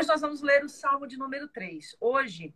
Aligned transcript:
Hoje 0.00 0.08
nós 0.08 0.22
vamos 0.22 0.40
ler 0.40 0.64
o 0.64 0.68
Salmo 0.70 1.06
de 1.06 1.18
número 1.18 1.46
3. 1.46 1.94
Hoje 2.00 2.54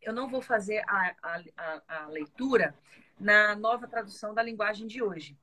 eu 0.00 0.14
não 0.14 0.30
vou 0.30 0.40
fazer 0.40 0.82
a, 0.88 1.14
a, 1.22 1.82
a, 1.86 2.06
leitura 2.06 2.74
na 3.18 3.54
nova 3.54 3.86
tradução 3.86 4.32
da 4.32 4.42
linguagem 4.42 4.86
de 4.86 5.02
hoje. 5.02 5.36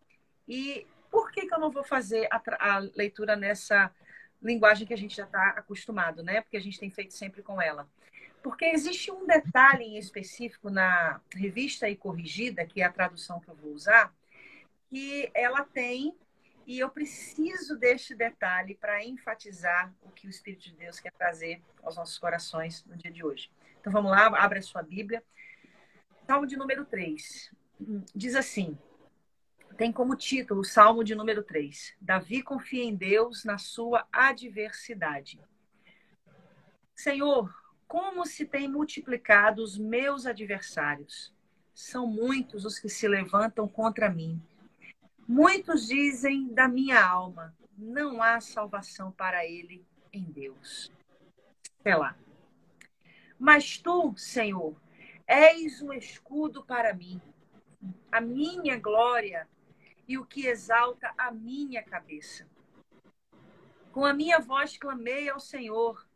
E 0.47 0.87
por 1.11 1.31
que, 1.31 1.45
que 1.45 1.53
eu 1.53 1.59
não 1.59 1.69
vou 1.69 1.83
fazer 1.83 2.27
a, 2.31 2.41
a 2.57 2.79
leitura 2.79 3.35
nessa 3.35 3.93
linguagem 4.41 4.87
que 4.87 4.95
a 4.95 4.97
gente 4.97 5.15
já 5.15 5.25
está 5.25 5.49
acostumado, 5.49 6.23
né? 6.23 6.41
Porque 6.41 6.57
a 6.57 6.59
gente 6.59 6.79
tem 6.79 6.89
feito 6.89 7.13
sempre 7.13 7.43
com 7.43 7.61
ela. 7.61 7.87
Porque 8.41 8.65
existe 8.65 9.11
um 9.11 9.27
detalhe 9.27 9.83
em 9.83 9.99
específico 9.99 10.71
na 10.71 11.21
revista 11.35 11.87
e 11.87 11.95
corrigida, 11.95 12.65
que 12.65 12.81
é 12.81 12.85
a 12.85 12.91
tradução 12.91 13.39
que 13.39 13.47
eu 13.47 13.55
vou 13.55 13.73
usar, 13.73 14.11
que 14.89 15.29
ela 15.35 15.63
tem, 15.63 16.17
e 16.67 16.79
eu 16.79 16.89
preciso 16.89 17.77
deste 17.77 18.13
detalhe 18.13 18.75
para 18.75 19.03
enfatizar 19.03 19.91
o 20.01 20.11
que 20.11 20.27
o 20.27 20.29
Espírito 20.29 20.63
de 20.63 20.75
Deus 20.75 20.99
quer 20.99 21.13
trazer 21.13 21.63
aos 21.81 21.95
nossos 21.95 22.19
corações 22.19 22.83
no 22.85 22.97
dia 22.97 23.09
de 23.09 23.23
hoje. 23.23 23.49
Então 23.79 23.91
vamos 23.91 24.11
lá, 24.11 24.27
abre 24.37 24.59
a 24.59 24.61
sua 24.61 24.83
Bíblia. 24.83 25.23
Salmo 26.27 26.45
de 26.45 26.57
número 26.57 26.83
3. 26.83 27.55
Diz 28.13 28.35
assim: 28.35 28.77
tem 29.77 29.93
como 29.93 30.15
título 30.15 30.59
o 30.59 30.65
Salmo 30.65 31.05
de 31.05 31.15
número 31.15 31.41
3. 31.41 31.95
Davi 32.01 32.43
confia 32.43 32.83
em 32.83 32.93
Deus 32.93 33.45
na 33.45 33.57
sua 33.57 34.05
adversidade. 34.11 35.39
Senhor, 36.93 37.53
como 37.87 38.25
se 38.25 38.43
têm 38.43 38.67
multiplicado 38.67 39.63
os 39.63 39.77
meus 39.77 40.25
adversários. 40.25 41.33
São 41.73 42.07
muitos 42.07 42.65
os 42.65 42.77
que 42.77 42.89
se 42.89 43.07
levantam 43.07 43.67
contra 43.67 44.09
mim. 44.09 44.41
Muitos 45.27 45.87
dizem 45.87 46.47
da 46.53 46.67
minha 46.67 47.03
alma: 47.05 47.53
não 47.77 48.23
há 48.23 48.39
salvação 48.39 49.11
para 49.11 49.45
ele 49.45 49.85
em 50.13 50.23
Deus. 50.23 50.91
Sei 51.83 51.95
lá. 51.95 52.17
Mas 53.37 53.77
tu, 53.77 54.15
Senhor, 54.15 54.75
és 55.27 55.81
um 55.81 55.91
escudo 55.91 56.63
para 56.63 56.93
mim, 56.93 57.21
a 58.11 58.21
minha 58.21 58.79
glória 58.79 59.47
e 60.07 60.17
o 60.17 60.25
que 60.25 60.47
exalta 60.47 61.13
a 61.17 61.29
minha 61.29 61.83
cabeça. 61.83 62.47
Com 63.91 64.05
a 64.05 64.13
minha 64.13 64.39
voz 64.39 64.77
clamei 64.77 65.29
ao 65.29 65.39
Senhor, 65.39 66.07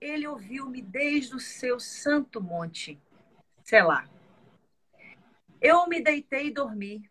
ele 0.00 0.26
ouviu-me 0.26 0.82
desde 0.82 1.34
o 1.34 1.40
seu 1.40 1.80
santo 1.80 2.40
monte. 2.40 3.00
Selá. 3.64 4.08
Eu 5.60 5.88
me 5.88 6.00
deitei 6.00 6.48
e 6.48 6.52
dormi. 6.52 7.08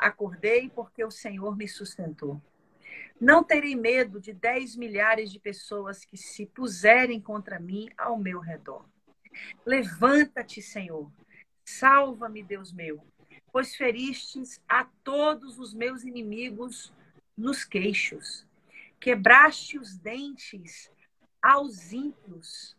Acordei 0.00 0.70
porque 0.70 1.04
o 1.04 1.10
Senhor 1.10 1.54
me 1.54 1.68
sustentou. 1.68 2.40
Não 3.20 3.44
terei 3.44 3.76
medo 3.76 4.18
de 4.18 4.32
dez 4.32 4.74
milhares 4.74 5.30
de 5.30 5.38
pessoas 5.38 6.06
que 6.06 6.16
se 6.16 6.46
puserem 6.46 7.20
contra 7.20 7.60
mim 7.60 7.90
ao 7.98 8.18
meu 8.18 8.40
redor. 8.40 8.88
Levanta-te, 9.64 10.62
Senhor. 10.62 11.12
Salva-me, 11.62 12.42
Deus 12.42 12.72
meu, 12.72 13.04
pois 13.52 13.76
feristes 13.76 14.58
a 14.66 14.86
todos 15.04 15.58
os 15.58 15.74
meus 15.74 16.02
inimigos 16.02 16.94
nos 17.36 17.62
queixos. 17.62 18.46
Quebraste 18.98 19.78
os 19.78 19.98
dentes 19.98 20.90
aos 21.42 21.92
ímpios. 21.92 22.74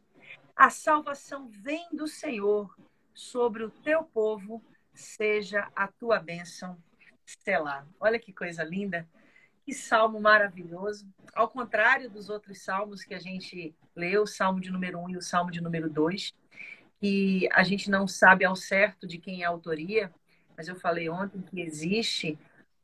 A 0.56 0.72
salvação 0.72 1.48
vem 1.50 1.88
do 1.94 2.08
Senhor 2.08 2.76
sobre 3.14 3.64
o 3.64 3.70
teu 3.70 4.04
povo, 4.06 4.64
seja 4.92 5.72
a 5.76 5.88
tua 5.88 6.20
bênção. 6.20 6.82
Selah. 7.40 7.86
Olha 8.00 8.20
que 8.20 8.34
coisa 8.34 8.64
linda. 8.64 9.08
Que 9.64 9.74
salmo 9.74 10.20
maravilhoso. 10.20 11.08
Ao 11.34 11.48
contrário 11.48 12.10
dos 12.10 12.30
outros 12.30 12.62
salmos 12.62 13.04
que 13.04 13.14
a 13.14 13.20
gente 13.20 13.76
leu, 13.96 14.24
o 14.24 14.28
salmo 14.28 14.60
de 14.60 14.72
número 14.72 15.00
1 15.00 15.04
um 15.04 15.10
e 15.12 15.18
o 15.18 15.22
salmo 15.22 15.52
de 15.52 15.62
número 15.62 15.90
2, 15.90 16.34
que 17.00 17.48
a 17.52 17.64
gente 17.64 17.90
não 17.90 18.08
sabe 18.08 18.44
ao 18.44 18.56
certo 18.56 19.08
de 19.08 19.18
quem 19.18 19.44
é 19.44 19.46
a 19.46 19.50
autoria, 19.50 20.12
mas 20.58 20.68
eu 20.68 20.76
falei 20.76 21.10
ontem 21.10 21.42
que 21.42 21.62
existe 21.62 22.38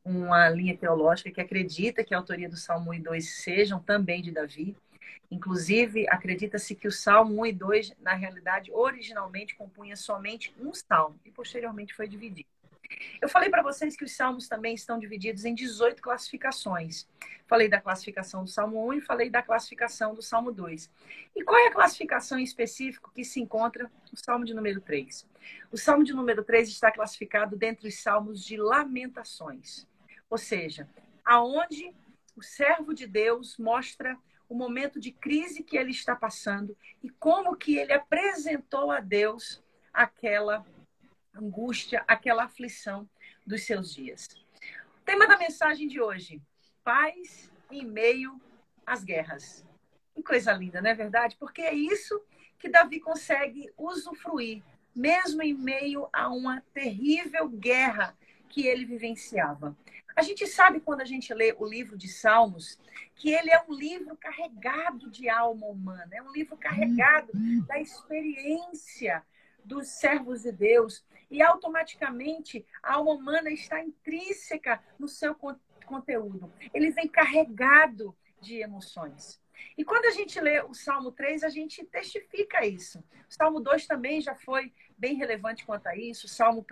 uma 0.04 0.48
linha 0.48 0.76
teológica 0.76 1.30
que 1.30 1.40
acredita 1.40 2.02
que 2.02 2.14
a 2.14 2.18
autoria 2.18 2.48
do 2.48 2.56
Salmo 2.56 2.90
1 2.90 2.94
e 2.94 3.00
2 3.00 3.28
sejam 3.42 3.78
também 3.78 4.22
de 4.22 4.32
Davi. 4.32 4.74
Inclusive, 5.30 6.08
acredita-se 6.08 6.74
que 6.74 6.88
o 6.88 6.92
Salmo 6.92 7.42
1 7.42 7.46
e 7.46 7.52
2, 7.52 7.92
na 8.00 8.14
realidade, 8.14 8.72
originalmente 8.72 9.54
compunha 9.54 9.94
somente 9.96 10.54
um 10.58 10.72
salmo 10.72 11.20
e 11.24 11.30
posteriormente 11.30 11.94
foi 11.94 12.08
dividido. 12.08 12.48
Eu 13.20 13.28
falei 13.28 13.50
para 13.50 13.62
vocês 13.62 13.96
que 13.96 14.04
os 14.04 14.12
salmos 14.12 14.48
também 14.48 14.74
estão 14.74 14.98
divididos 14.98 15.44
em 15.44 15.54
18 15.54 16.00
classificações. 16.00 17.06
Falei 17.46 17.68
da 17.68 17.80
classificação 17.80 18.44
do 18.44 18.50
Salmo 18.50 18.86
1 18.88 18.94
e 18.94 19.00
falei 19.00 19.30
da 19.30 19.42
classificação 19.42 20.14
do 20.14 20.22
Salmo 20.22 20.52
2. 20.52 20.90
E 21.36 21.44
qual 21.44 21.58
é 21.58 21.68
a 21.68 21.72
classificação 21.72 22.38
em 22.38 22.44
específico 22.44 23.10
que 23.14 23.24
se 23.24 23.40
encontra 23.40 23.90
no 24.10 24.18
Salmo 24.18 24.44
de 24.44 24.54
número 24.54 24.80
3? 24.80 25.26
O 25.70 25.76
Salmo 25.76 26.04
de 26.04 26.12
número 26.12 26.44
3 26.44 26.68
está 26.68 26.90
classificado 26.90 27.56
dentre 27.56 27.88
os 27.88 28.00
salmos 28.00 28.44
de 28.44 28.56
lamentações. 28.56 29.86
Ou 30.30 30.38
seja, 30.38 30.88
aonde 31.24 31.94
o 32.36 32.42
servo 32.42 32.94
de 32.94 33.06
Deus 33.06 33.56
mostra 33.58 34.16
o 34.48 34.54
momento 34.54 34.98
de 34.98 35.12
crise 35.12 35.62
que 35.62 35.76
ele 35.76 35.90
está 35.90 36.16
passando 36.16 36.76
e 37.02 37.10
como 37.10 37.56
que 37.56 37.76
ele 37.76 37.92
apresentou 37.92 38.90
a 38.90 39.00
Deus 39.00 39.62
aquela 39.92 40.64
angústia, 41.38 42.04
aquela 42.06 42.44
aflição 42.44 43.08
dos 43.46 43.64
seus 43.64 43.94
dias. 43.94 44.26
O 44.96 45.04
tema 45.04 45.26
da 45.26 45.38
mensagem 45.38 45.88
de 45.88 46.00
hoje: 46.00 46.42
paz 46.84 47.50
em 47.70 47.84
meio 47.84 48.40
às 48.86 49.04
guerras. 49.04 49.64
Que 50.14 50.22
coisa 50.22 50.52
linda, 50.52 50.80
não 50.80 50.90
é 50.90 50.94
verdade? 50.94 51.36
Porque 51.38 51.62
é 51.62 51.74
isso 51.74 52.20
que 52.58 52.68
Davi 52.68 52.98
consegue 53.00 53.70
usufruir, 53.76 54.62
mesmo 54.94 55.42
em 55.42 55.54
meio 55.54 56.08
a 56.12 56.28
uma 56.28 56.60
terrível 56.74 57.48
guerra 57.48 58.16
que 58.48 58.66
ele 58.66 58.84
vivenciava. 58.84 59.76
A 60.16 60.22
gente 60.22 60.46
sabe 60.48 60.80
quando 60.80 61.00
a 61.00 61.04
gente 61.04 61.32
lê 61.32 61.54
o 61.56 61.64
livro 61.64 61.96
de 61.96 62.08
Salmos 62.08 62.76
que 63.14 63.30
ele 63.30 63.50
é 63.50 63.62
um 63.68 63.72
livro 63.72 64.16
carregado 64.16 65.08
de 65.10 65.28
alma 65.28 65.66
humana, 65.66 66.08
é 66.12 66.22
um 66.22 66.32
livro 66.32 66.56
carregado 66.56 67.30
da 67.66 67.78
experiência 67.78 69.24
dos 69.64 69.88
servos 69.88 70.42
de 70.42 70.50
Deus, 70.50 71.04
e 71.30 71.42
automaticamente 71.42 72.64
a 72.82 72.94
alma 72.94 73.12
humana 73.12 73.50
está 73.50 73.82
intrínseca 73.82 74.82
no 74.98 75.08
seu 75.08 75.34
conteúdo. 75.86 76.52
Ele 76.72 76.90
vem 76.90 77.08
carregado 77.08 78.16
de 78.40 78.56
emoções. 78.56 79.40
E 79.76 79.84
quando 79.84 80.06
a 80.06 80.10
gente 80.10 80.40
lê 80.40 80.60
o 80.62 80.74
Salmo 80.74 81.10
3, 81.10 81.42
a 81.42 81.48
gente 81.48 81.84
testifica 81.84 82.64
isso. 82.64 83.00
O 83.28 83.34
Salmo 83.34 83.60
2 83.60 83.86
também 83.86 84.20
já 84.20 84.34
foi 84.34 84.72
bem 84.96 85.16
relevante 85.16 85.64
quanto 85.64 85.86
a 85.88 85.96
isso, 85.96 86.26
o 86.26 86.30
Salmo 86.30 86.64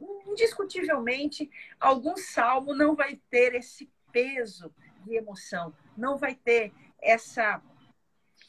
1, 0.00 0.30
indiscutivelmente, 0.30 1.50
algum 1.78 2.16
salmo 2.16 2.74
não 2.74 2.94
vai 2.94 3.20
ter 3.30 3.54
esse 3.54 3.90
peso 4.12 4.74
de 5.04 5.14
emoção, 5.14 5.74
não 5.96 6.16
vai 6.18 6.34
ter 6.34 6.72
essa 7.00 7.62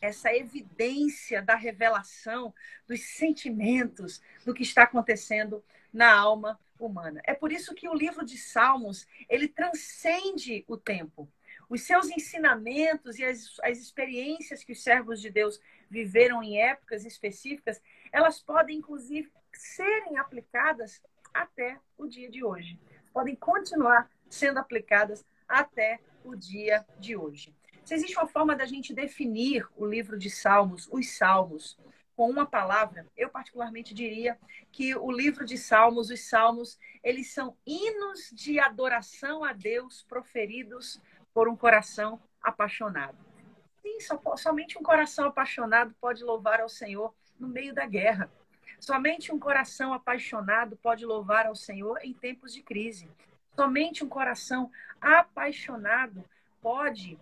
essa 0.01 0.33
evidência 0.33 1.41
da 1.41 1.55
revelação 1.55 2.53
dos 2.87 3.01
sentimentos 3.01 4.21
do 4.43 4.53
que 4.53 4.63
está 4.63 4.83
acontecendo 4.83 5.63
na 5.93 6.11
alma 6.11 6.59
humana. 6.79 7.21
É 7.25 7.33
por 7.33 7.51
isso 7.51 7.75
que 7.75 7.87
o 7.87 7.93
livro 7.93 8.25
de 8.25 8.37
Salmos, 8.37 9.07
ele 9.29 9.47
transcende 9.47 10.65
o 10.67 10.75
tempo. 10.75 11.29
Os 11.69 11.83
seus 11.83 12.09
ensinamentos 12.09 13.19
e 13.19 13.23
as, 13.23 13.59
as 13.63 13.77
experiências 13.77 14.63
que 14.63 14.73
os 14.73 14.83
servos 14.83 15.21
de 15.21 15.29
Deus 15.29 15.59
viveram 15.89 16.43
em 16.43 16.59
épocas 16.59 17.05
específicas, 17.05 17.81
elas 18.11 18.41
podem, 18.41 18.77
inclusive, 18.77 19.31
serem 19.53 20.17
aplicadas 20.17 21.01
até 21.33 21.79
o 21.97 22.07
dia 22.07 22.29
de 22.29 22.43
hoje. 22.43 22.79
Podem 23.13 23.35
continuar 23.35 24.09
sendo 24.29 24.57
aplicadas 24.57 25.25
até 25.47 25.99
o 26.23 26.35
dia 26.35 26.85
de 26.99 27.15
hoje. 27.15 27.53
Se 27.83 27.95
existe 27.95 28.17
uma 28.17 28.27
forma 28.27 28.55
da 28.55 28.65
gente 28.65 28.93
definir 28.93 29.67
o 29.75 29.85
livro 29.85 30.17
de 30.17 30.29
Salmos, 30.29 30.87
os 30.91 31.09
Salmos, 31.17 31.77
com 32.15 32.29
uma 32.29 32.45
palavra, 32.45 33.07
eu 33.17 33.29
particularmente 33.29 33.93
diria 33.93 34.37
que 34.71 34.95
o 34.95 35.11
livro 35.11 35.45
de 35.45 35.57
Salmos, 35.57 36.09
os 36.09 36.29
Salmos, 36.29 36.77
eles 37.03 37.33
são 37.33 37.57
hinos 37.65 38.29
de 38.31 38.59
adoração 38.59 39.43
a 39.43 39.53
Deus 39.53 40.03
proferidos 40.03 41.01
por 41.33 41.49
um 41.49 41.55
coração 41.55 42.21
apaixonado. 42.41 43.17
Sim, 43.81 43.97
somente 44.37 44.77
um 44.77 44.83
coração 44.83 45.25
apaixonado 45.25 45.95
pode 45.99 46.23
louvar 46.23 46.61
ao 46.61 46.69
Senhor 46.69 47.13
no 47.39 47.47
meio 47.47 47.73
da 47.73 47.87
guerra. 47.87 48.31
Somente 48.79 49.31
um 49.31 49.39
coração 49.39 49.93
apaixonado 49.93 50.77
pode 50.77 51.05
louvar 51.05 51.47
ao 51.47 51.55
Senhor 51.55 51.97
em 52.03 52.13
tempos 52.13 52.53
de 52.53 52.61
crise. 52.61 53.09
Somente 53.55 54.03
um 54.03 54.09
coração 54.09 54.71
apaixonado 54.99 56.23
pode 56.61 57.19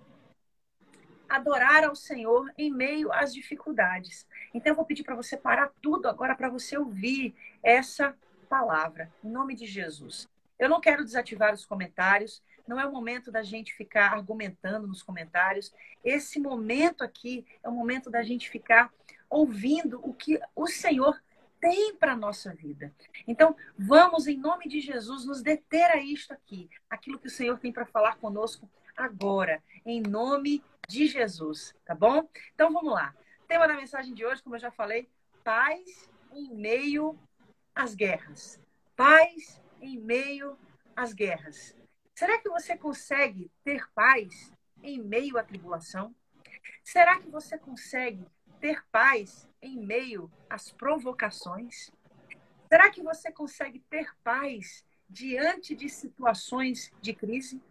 adorar 1.30 1.84
ao 1.84 1.96
Senhor 1.96 2.52
em 2.58 2.72
meio 2.72 3.12
às 3.14 3.34
dificuldades. 3.34 4.28
Então 4.54 4.72
eu 4.72 4.76
vou 4.76 4.86
pedir 4.86 5.04
para 5.04 5.16
você 5.16 5.38
parar 5.38 5.72
tudo 5.82 6.08
agora 6.08 6.36
para 6.36 6.50
você 6.50 6.78
ouvir 6.78 7.36
essa 7.62 8.16
palavra, 8.50 9.12
em 9.24 9.30
nome 9.30 9.56
de 9.56 9.66
Jesus. 9.66 10.28
Eu 10.58 10.68
não 10.68 10.82
quero 10.82 11.06
desativar 11.06 11.54
os 11.54 11.66
comentários, 11.66 12.42
não 12.68 12.80
é 12.80 12.86
o 12.86 12.92
momento 12.92 13.32
da 13.32 13.44
gente 13.44 13.74
ficar 13.74 14.12
argumentando 14.12 14.88
nos 14.88 15.02
comentários. 15.02 15.74
Esse 16.04 16.40
momento 16.40 17.04
aqui 17.04 17.46
é 17.64 17.70
o 17.70 17.72
momento 17.72 18.10
da 18.10 18.22
gente 18.22 18.50
ficar 18.50 18.92
ouvindo 19.30 20.00
o 20.04 20.14
que 20.14 20.40
o 20.56 20.68
Senhor 20.68 21.20
tem 21.60 21.96
para 21.96 22.14
a 22.14 22.18
nossa 22.18 22.54
vida. 22.54 22.94
Então, 23.28 23.56
vamos, 23.78 24.28
em 24.28 24.38
nome 24.38 24.68
de 24.68 24.80
Jesus, 24.80 25.26
nos 25.26 25.42
deter 25.42 25.92
a 25.92 25.98
isto 25.98 26.34
aqui, 26.34 26.70
aquilo 26.90 27.20
que 27.20 27.28
o 27.28 27.32
Senhor 27.32 27.60
tem 27.60 27.72
para 27.72 27.86
falar 27.86 28.18
conosco 28.18 28.70
agora, 28.96 29.62
em 29.86 30.02
nome 30.02 30.64
de 30.90 31.06
Jesus, 31.06 31.76
tá 31.86 31.94
bom? 31.94 32.28
Então, 32.56 32.74
vamos 32.74 32.92
lá. 32.92 33.16
tema 33.48 33.68
da 33.68 33.76
mensagem 33.76 34.12
de 34.12 34.26
hoje, 34.26 34.42
como 34.42 34.56
eu 34.56 34.60
já 34.60 34.72
falei, 34.72 35.08
paz 35.44 36.10
em 36.32 36.56
meio 36.56 37.18
às 37.76 37.94
guerras. 37.94 38.60
Paz 38.96 39.62
em 39.80 40.00
meio 40.00 40.58
às 40.96 41.14
guerras. 41.14 41.76
Será 42.16 42.40
que 42.40 42.50
você 42.50 42.76
consegue 42.76 43.52
ter 43.64 43.88
paz 43.94 44.52
em 44.82 45.00
meio 45.00 45.38
à 45.38 45.44
tribulação? 45.44 46.14
Será 46.84 47.20
que 47.20 47.30
você 47.30 47.56
consegue 47.56 48.26
ter 48.60 48.84
paz 48.92 49.48
em 49.62 49.78
meio 49.78 50.30
às 50.50 50.72
provocações? 50.72 51.92
Será 52.68 52.90
que 52.90 53.04
você 53.04 53.32
consegue 53.32 53.80
ter 53.92 54.12
paz 54.24 54.84
diante 55.10 55.76
de 55.76 55.90
situações 55.90 56.92
de 57.02 57.14
crise? 57.14 57.62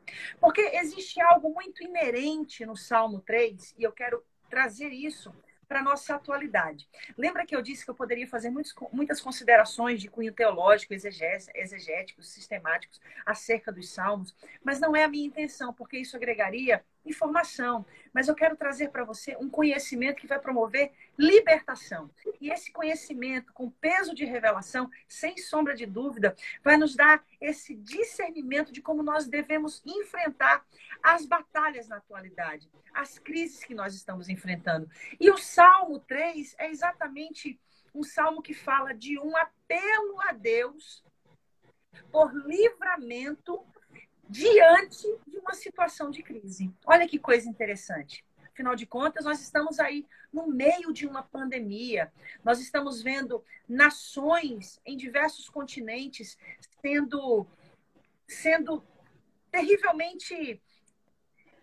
Porque 0.40 0.61
existe 0.61 1.20
algo 1.20 1.52
muito 1.52 1.82
inerente 1.82 2.67
no 2.67 2.76
Salmo 2.76 3.20
3, 3.20 3.75
e 3.79 3.85
eu 3.85 3.93
quero 3.93 4.23
trazer 4.50 4.88
isso 4.88 5.32
para 5.69 5.81
a 5.81 5.82
nossa 5.82 6.14
atualidade. 6.14 6.88
Lembra 7.17 7.44
que 7.44 7.55
eu 7.55 7.61
disse 7.61 7.85
que 7.85 7.90
eu 7.90 7.94
poderia 7.94 8.26
fazer 8.26 8.49
muitos, 8.49 8.75
muitas 8.90 9.20
considerações 9.20 10.00
de 10.00 10.08
cunho 10.08 10.32
teológico, 10.32 10.94
exegéticos, 10.94 12.31
sistemáticos 12.31 12.99
acerca 13.26 13.70
dos 13.70 13.90
salmos, 13.90 14.35
mas 14.64 14.81
não 14.81 14.96
é 14.96 15.05
a 15.05 15.08
minha 15.08 15.26
intenção, 15.26 15.75
porque 15.75 15.99
isso 15.99 16.17
agregaria 16.17 16.82
informação, 17.08 17.84
mas 18.12 18.28
eu 18.28 18.34
quero 18.34 18.56
trazer 18.56 18.90
para 18.90 19.05
você 19.05 19.37
um 19.40 19.49
conhecimento 19.49 20.20
que 20.20 20.26
vai 20.26 20.38
promover 20.38 20.93
libertação. 21.16 22.10
E 22.40 22.50
esse 22.50 22.72
conhecimento, 22.72 23.52
com 23.52 23.70
peso 23.70 24.14
de 24.14 24.25
revelação, 24.25 24.90
sem 25.08 25.37
sombra 25.37 25.75
de 25.75 25.87
dúvida, 25.87 26.37
vai 26.62 26.76
nos 26.76 26.94
dar 26.94 27.25
esse 27.40 27.75
discernimento 27.75 28.72
de 28.72 28.82
como 28.82 29.02
nós 29.02 29.26
devemos 29.26 29.82
enfrentar 29.84 30.64
as 31.02 31.26
batalhas 31.26 31.88
na 31.88 31.96
atualidade, 31.96 32.70
as 32.93 33.19
crises 33.19 33.64
que 33.64 33.75
nós 33.75 33.94
estamos 33.94 34.28
enfrentando. 34.28 34.88
E 35.19 35.31
o 35.31 35.38
Salmo 35.38 35.99
3 36.00 36.54
é 36.58 36.70
exatamente 36.70 37.58
um 37.94 38.02
salmo 38.02 38.43
que 38.43 38.54
fala 38.54 38.94
de 38.94 39.19
um 39.19 39.37
apelo 39.37 40.20
a 40.22 40.32
Deus 40.32 41.02
por 42.11 42.32
livramento 42.32 43.64
diante 44.28 45.02
de 45.26 45.38
uma 45.38 45.54
situação 45.54 46.10
de 46.10 46.22
crise. 46.22 46.72
Olha 46.84 47.08
que 47.08 47.19
coisa 47.19 47.48
interessante. 47.48 48.25
Afinal 48.52 48.75
de 48.75 48.86
contas, 48.86 49.25
nós 49.25 49.40
estamos 49.40 49.78
aí 49.78 50.04
no 50.32 50.46
meio 50.48 50.92
de 50.92 51.06
uma 51.06 51.22
pandemia. 51.22 52.12
Nós 52.44 52.60
estamos 52.60 53.00
vendo 53.02 53.42
nações 53.69 54.80
em 54.84 54.96
diversos 54.96 55.48
continentes 55.48 56.36
sendo 56.82 57.46
sendo 58.26 58.84
terrivelmente 59.50 60.60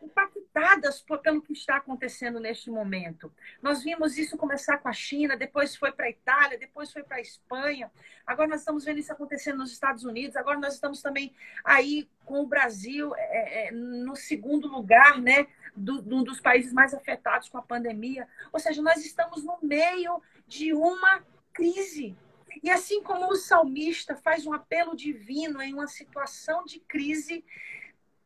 impactadas 0.06 1.02
por, 1.02 1.20
pelo 1.20 1.42
que 1.42 1.54
está 1.54 1.78
acontecendo 1.78 2.40
neste 2.40 2.70
momento. 2.70 3.32
Nós 3.62 3.84
vimos 3.84 4.18
isso 4.18 4.38
começar 4.38 4.78
com 4.78 4.88
a 4.88 4.94
China, 4.94 5.36
depois 5.36 5.76
foi 5.76 5.92
para 5.92 6.06
a 6.06 6.10
Itália, 6.10 6.58
depois 6.58 6.92
foi 6.92 7.04
para 7.04 7.18
a 7.18 7.22
Espanha. 7.22 7.92
Agora 8.26 8.50
nós 8.50 8.62
estamos 8.62 8.86
vendo 8.86 9.00
isso 9.00 9.12
acontecendo 9.12 9.58
nos 9.58 9.72
Estados 9.72 10.04
Unidos. 10.04 10.36
Agora 10.36 10.60
nós 10.60 10.76
estamos 10.76 11.02
também 11.02 11.34
aí 11.64 12.10
com 12.24 12.42
o 12.42 12.48
Brasil 12.48 13.14
é, 13.16 13.68
é, 13.68 13.72
no 13.72 14.16
segundo 14.16 14.68
lugar, 14.68 15.22
né, 15.22 15.48
do, 15.76 16.02
do, 16.02 16.24
dos 16.24 16.40
países 16.40 16.72
mais 16.72 16.94
afetados 16.94 17.50
com 17.50 17.58
a 17.58 17.62
pandemia. 17.62 18.28
Ou 18.54 18.60
seja, 18.60 18.82
nós 18.82 19.06
estamos 19.06 19.44
no 19.44 19.58
meio 19.62 20.22
de 20.48 20.74
uma 20.74 21.24
crise. 21.54 22.16
E 22.64 22.70
assim 22.70 23.04
como 23.04 23.28
o 23.28 23.36
salmista 23.36 24.16
faz 24.16 24.46
um 24.46 24.54
apelo 24.54 24.96
divino 24.96 25.62
em 25.62 25.74
uma 25.74 25.88
situação 25.88 26.64
de 26.64 26.80
crise, 26.80 27.44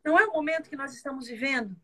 não 0.04 0.18
é 0.18 0.24
o 0.26 0.32
momento 0.32 0.70
que 0.70 0.76
nós 0.76 0.94
estamos 0.94 1.26
vivendo? 1.26 1.76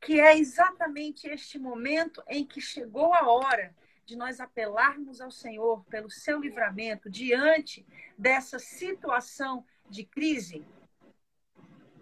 Que 0.00 0.20
é 0.20 0.36
exatamente 0.36 1.26
este 1.26 1.58
momento 1.58 2.22
em 2.28 2.44
que 2.44 2.60
chegou 2.60 3.14
a 3.14 3.28
hora 3.28 3.74
de 4.04 4.14
nós 4.14 4.40
apelarmos 4.40 5.20
ao 5.20 5.30
Senhor 5.30 5.84
pelo 5.86 6.10
seu 6.10 6.38
livramento 6.38 7.10
diante 7.10 7.84
dessa 8.16 8.58
situação 8.58 9.64
de 9.88 10.04
crise. 10.04 10.64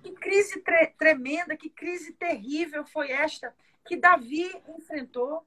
Que 0.02 0.12
crise 0.12 0.60
tre 0.60 0.88
tremenda, 0.98 1.56
que 1.56 1.70
crise 1.70 2.12
terrível 2.12 2.84
foi 2.84 3.10
esta 3.10 3.54
que 3.86 3.96
Davi 3.96 4.54
enfrentou. 4.76 5.46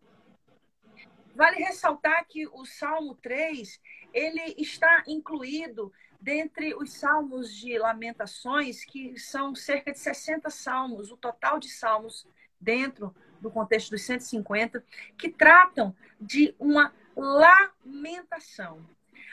Vale 1.35 1.57
ressaltar 1.57 2.25
que 2.27 2.47
o 2.47 2.65
Salmo 2.65 3.13
3, 3.15 3.79
ele 4.11 4.55
está 4.57 5.03
incluído 5.05 5.93
dentre 6.19 6.73
os 6.75 6.93
salmos 6.93 7.53
de 7.53 7.77
lamentações, 7.77 8.83
que 8.83 9.17
são 9.19 9.55
cerca 9.55 9.91
de 9.91 9.99
60 9.99 10.49
salmos, 10.49 11.11
o 11.11 11.17
total 11.17 11.59
de 11.59 11.69
salmos 11.69 12.27
dentro 12.59 13.15
do 13.39 13.51
contexto 13.51 13.91
dos 13.91 14.01
150, 14.03 14.83
que 15.17 15.29
tratam 15.29 15.95
de 16.19 16.55
uma 16.59 16.93
lamentação. 17.15 18.85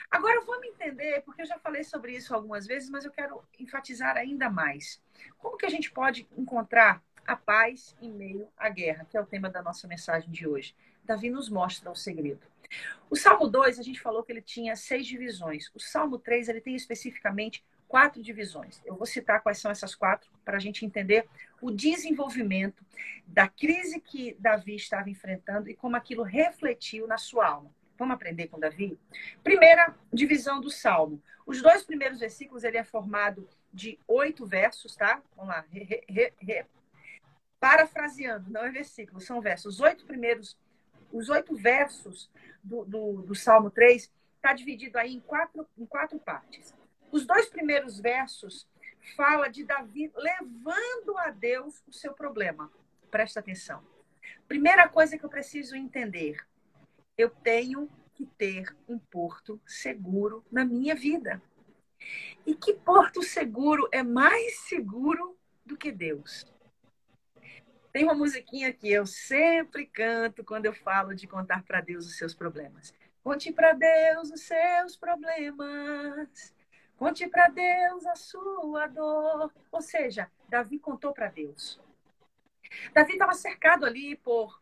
Agora 0.09 0.41
vamos 0.41 0.67
entender, 0.67 1.21
porque 1.25 1.41
eu 1.41 1.45
já 1.45 1.57
falei 1.59 1.83
sobre 1.83 2.15
isso 2.15 2.33
algumas 2.33 2.65
vezes, 2.67 2.89
mas 2.89 3.03
eu 3.03 3.11
quero 3.11 3.43
enfatizar 3.59 4.15
ainda 4.15 4.49
mais. 4.49 5.01
Como 5.37 5.57
que 5.57 5.65
a 5.65 5.69
gente 5.69 5.91
pode 5.91 6.27
encontrar 6.37 7.03
a 7.25 7.35
paz 7.35 7.95
em 7.99 8.11
meio 8.11 8.47
à 8.55 8.69
guerra, 8.69 9.05
que 9.09 9.17
é 9.17 9.21
o 9.21 9.25
tema 9.25 9.49
da 9.49 9.61
nossa 9.61 9.87
mensagem 9.87 10.29
de 10.31 10.47
hoje? 10.47 10.75
Davi 11.03 11.29
nos 11.29 11.49
mostra 11.49 11.91
o 11.91 11.95
segredo. 11.95 12.45
O 13.09 13.15
Salmo 13.15 13.47
2, 13.47 13.79
a 13.79 13.83
gente 13.83 13.99
falou 13.99 14.23
que 14.23 14.31
ele 14.31 14.41
tinha 14.41 14.75
seis 14.75 15.05
divisões. 15.05 15.69
O 15.73 15.79
Salmo 15.79 16.17
3, 16.17 16.49
ele 16.49 16.61
tem 16.61 16.75
especificamente 16.75 17.63
quatro 17.87 18.21
divisões. 18.21 18.81
Eu 18.85 18.95
vou 18.95 19.05
citar 19.05 19.41
quais 19.41 19.59
são 19.59 19.71
essas 19.71 19.95
quatro 19.95 20.29
para 20.43 20.57
a 20.57 20.59
gente 20.59 20.85
entender 20.85 21.27
o 21.61 21.71
desenvolvimento 21.71 22.83
da 23.25 23.47
crise 23.47 23.99
que 23.99 24.35
Davi 24.39 24.75
estava 24.75 25.09
enfrentando 25.09 25.69
e 25.69 25.75
como 25.75 25.95
aquilo 25.95 26.23
refletiu 26.23 27.07
na 27.07 27.17
sua 27.17 27.47
alma. 27.47 27.71
Vamos 27.97 28.15
aprender 28.15 28.47
com 28.47 28.59
Davi? 28.59 28.99
Primeira 29.43 29.95
divisão 30.11 30.59
do 30.59 30.69
Salmo. 30.69 31.21
Os 31.45 31.61
dois 31.61 31.83
primeiros 31.83 32.19
versículos, 32.19 32.63
ele 32.63 32.77
é 32.77 32.83
formado 32.83 33.47
de 33.71 33.99
oito 34.07 34.45
versos, 34.45 34.95
tá? 34.95 35.21
Vamos 35.35 35.55
lá. 35.55 35.65
Re, 35.71 36.03
re, 36.07 36.33
re. 36.37 36.65
Parafraseando, 37.59 38.49
não 38.51 38.65
é 38.65 38.71
versículo, 38.71 39.21
são 39.21 39.39
versos. 39.41 39.75
Os 39.75 39.79
oito 39.79 40.05
primeiros 40.05 40.57
os 41.15 41.29
oito 41.29 41.55
versos 41.55 42.29
do, 42.61 42.83
do, 42.83 43.21
do 43.21 43.35
Salmo 43.35 43.71
3 43.71 44.11
está 44.35 44.53
dividido 44.53 44.97
aí 44.97 45.13
em 45.13 45.19
quatro, 45.21 45.65
em 45.77 45.85
quatro 45.85 46.19
partes. 46.19 46.75
Os 47.11 47.25
dois 47.25 47.47
primeiros 47.47 47.99
versos 47.99 48.67
fala 49.15 49.47
de 49.47 49.63
Davi 49.63 50.11
levando 50.15 51.17
a 51.17 51.29
Deus 51.29 51.81
o 51.87 51.93
seu 51.93 52.13
problema. 52.13 52.71
Presta 53.09 53.39
atenção. 53.39 53.81
Primeira 54.47 54.89
coisa 54.89 55.17
que 55.17 55.23
eu 55.23 55.29
preciso 55.29 55.75
entender: 55.75 56.45
eu 57.17 57.29
tenho 57.29 57.89
que 58.13 58.25
ter 58.25 58.75
um 58.87 58.99
porto 58.99 59.59
seguro 59.65 60.43
na 60.51 60.65
minha 60.65 60.95
vida. 60.95 61.41
E 62.45 62.53
que 62.55 62.73
porto 62.73 63.23
seguro 63.23 63.87
é 63.91 64.03
mais 64.03 64.59
seguro 64.67 65.37
do 65.65 65.77
que 65.77 65.91
Deus? 65.91 66.45
Tem 67.95 68.03
uma 68.03 68.13
musiquinha 68.13 68.73
que 68.73 68.91
eu 68.91 69.05
sempre 69.05 69.85
canto 69.85 70.43
quando 70.43 70.65
eu 70.65 70.73
falo 70.73 71.15
de 71.15 71.25
contar 71.25 71.63
para 71.63 71.79
Deus 71.79 72.05
os 72.05 72.17
seus 72.17 72.33
problemas. 72.33 72.93
Conte 73.23 73.53
para 73.53 73.71
Deus 73.71 74.31
os 74.31 74.41
seus 74.41 74.97
problemas. 74.97 76.53
Conte 76.97 77.25
para 77.25 77.47
Deus 77.47 78.05
a 78.05 78.15
sua 78.17 78.87
dor. 78.87 79.49
Ou 79.71 79.81
seja, 79.81 80.29
Davi 80.49 80.77
contou 80.77 81.13
para 81.13 81.29
Deus. 81.29 81.79
Davi 82.93 83.13
estava 83.13 83.33
cercado 83.33 83.85
ali 83.85 84.17
por 84.17 84.59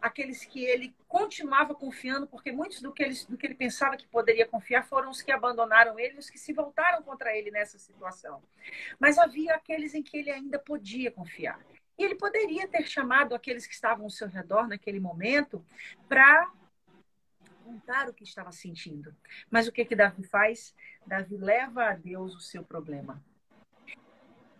aqueles 0.00 0.44
que 0.44 0.64
ele 0.64 0.94
continuava 1.08 1.74
confiando, 1.74 2.28
porque 2.28 2.52
muitos 2.52 2.80
do 2.80 2.92
que, 2.92 3.02
ele, 3.02 3.16
do 3.28 3.36
que 3.36 3.48
ele 3.48 3.56
pensava 3.56 3.96
que 3.96 4.06
poderia 4.06 4.46
confiar 4.46 4.86
foram 4.86 5.10
os 5.10 5.20
que 5.20 5.32
abandonaram 5.32 5.98
ele, 5.98 6.20
os 6.20 6.30
que 6.30 6.38
se 6.38 6.52
voltaram 6.52 7.02
contra 7.02 7.36
ele 7.36 7.50
nessa 7.50 7.80
situação. 7.80 8.40
Mas 8.96 9.18
havia 9.18 9.56
aqueles 9.56 9.92
em 9.92 10.04
que 10.04 10.16
ele 10.16 10.30
ainda 10.30 10.56
podia 10.56 11.10
confiar. 11.10 11.58
E 11.98 12.04
ele 12.04 12.14
poderia 12.14 12.68
ter 12.68 12.86
chamado 12.86 13.34
aqueles 13.34 13.66
que 13.66 13.74
estavam 13.74 14.04
ao 14.04 14.10
seu 14.10 14.28
redor 14.28 14.68
naquele 14.68 15.00
momento 15.00 15.64
para 16.08 16.50
contar 17.64 18.08
o 18.08 18.14
que 18.14 18.24
estava 18.24 18.52
sentindo. 18.52 19.14
Mas 19.50 19.66
o 19.66 19.72
que 19.72 19.84
que 19.84 19.96
Davi 19.96 20.22
faz? 20.22 20.74
Davi 21.06 21.36
leva 21.36 21.86
a 21.86 21.94
Deus 21.94 22.34
o 22.34 22.40
seu 22.40 22.62
problema. 22.62 23.22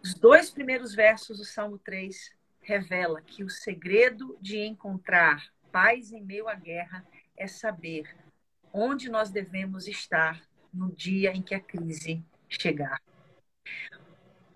Os 0.02 0.14
dois 0.14 0.50
primeiros 0.50 0.94
versos 0.94 1.38
do 1.38 1.44
Salmo 1.44 1.78
3 1.78 2.34
revela 2.60 3.20
que 3.22 3.44
o 3.44 3.50
segredo 3.50 4.36
de 4.40 4.58
encontrar 4.60 5.52
paz 5.70 6.12
em 6.12 6.22
meio 6.22 6.48
à 6.48 6.54
guerra 6.54 7.04
é 7.36 7.46
saber 7.46 8.16
onde 8.72 9.08
nós 9.08 9.30
devemos 9.30 9.86
estar 9.86 10.42
no 10.72 10.92
dia 10.92 11.32
em 11.32 11.42
que 11.42 11.54
a 11.54 11.60
crise 11.60 12.24
chegar. 12.48 13.00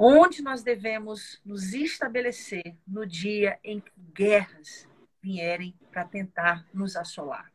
Onde 0.03 0.41
nós 0.41 0.63
devemos 0.63 1.39
nos 1.45 1.75
estabelecer 1.75 2.75
no 2.89 3.07
dia 3.07 3.61
em 3.63 3.81
que 3.81 3.93
guerras 4.15 4.89
vierem 5.21 5.79
para 5.93 6.07
tentar 6.07 6.67
nos 6.73 6.97
assolar. 6.97 7.53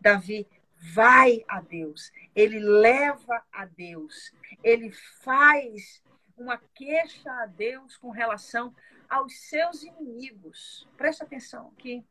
Davi 0.00 0.46
vai 0.76 1.44
a 1.48 1.60
Deus, 1.60 2.12
ele 2.36 2.60
leva 2.60 3.42
a 3.50 3.64
Deus, 3.64 4.32
ele 4.62 4.92
faz 4.92 6.00
uma 6.36 6.56
queixa 6.72 7.32
a 7.32 7.46
Deus 7.46 7.96
com 7.96 8.10
relação 8.10 8.72
aos 9.08 9.34
seus 9.48 9.82
inimigos. 9.82 10.88
Presta 10.96 11.24
atenção 11.24 11.72
aqui. 11.76 12.04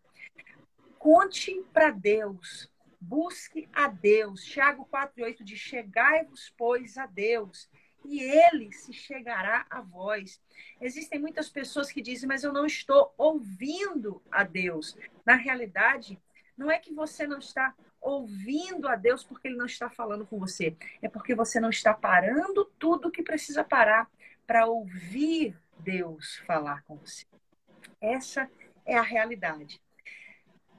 Conte 1.00 1.64
para 1.72 1.92
Deus, 1.92 2.70
busque 3.00 3.70
a 3.72 3.88
Deus. 3.88 4.44
Tiago 4.44 4.86
4,8 4.92 5.46
diz: 5.46 5.60
Chegai-vos, 5.60 6.54
pois, 6.58 6.98
a 6.98 7.06
Deus, 7.06 7.70
e 8.06 8.22
ele 8.22 8.72
se 8.72 8.94
chegará 8.94 9.66
a 9.70 9.82
vós. 9.82 10.42
Existem 10.80 11.20
muitas 11.20 11.50
pessoas 11.50 11.92
que 11.92 12.02
dizem, 12.02 12.28
mas 12.28 12.44
eu 12.44 12.52
não 12.52 12.66
estou 12.66 13.14
ouvindo 13.18 14.22
a 14.32 14.44
Deus. 14.44 14.98
Na 15.26 15.36
realidade, 15.36 16.20
não 16.58 16.70
é 16.70 16.78
que 16.78 16.94
você 16.94 17.26
não 17.26 17.40
está 17.40 17.74
ouvindo 18.02 18.88
a 18.88 18.96
Deus 18.96 19.24
porque 19.24 19.48
ele 19.48 19.58
não 19.58 19.66
está 19.66 19.90
falando 19.90 20.26
com 20.26 20.40
você, 20.40 20.76
é 21.02 21.08
porque 21.08 21.36
você 21.36 21.60
não 21.60 21.70
está 21.70 21.94
parando 21.94 22.66
tudo 22.80 23.12
que 23.12 23.22
precisa 23.22 23.64
parar 23.64 24.10
para 24.48 24.66
ouvir 24.66 25.56
Deus 25.80 26.38
falar 26.46 26.84
com 26.84 26.96
você. 26.98 27.26
Essa 28.00 28.50
é 28.86 28.98
a 28.98 29.02
realidade. 29.02 29.82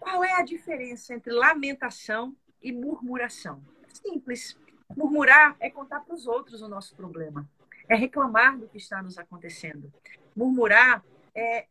Qual 0.01 0.25
é 0.25 0.33
a 0.33 0.43
diferença 0.43 1.15
entre 1.15 1.33
lamentação 1.33 2.37
e 2.61 2.73
murmuração? 2.73 3.63
Simples. 3.89 4.59
Murmurar 4.97 5.57
é 5.61 5.71
contar 5.71 6.01
para 6.01 6.15
os 6.15 6.27
outros 6.27 6.63
o 6.63 6.69
nosso 6.69 6.95
problema, 6.95 7.49
é 7.89 7.95
reclamar 7.95 8.59
do 8.59 8.69
que 8.69 8.79
está 8.79 9.03
nos 9.03 9.19
acontecendo. 9.19 9.93
Murmurar 10.37 11.05
é 11.35 11.67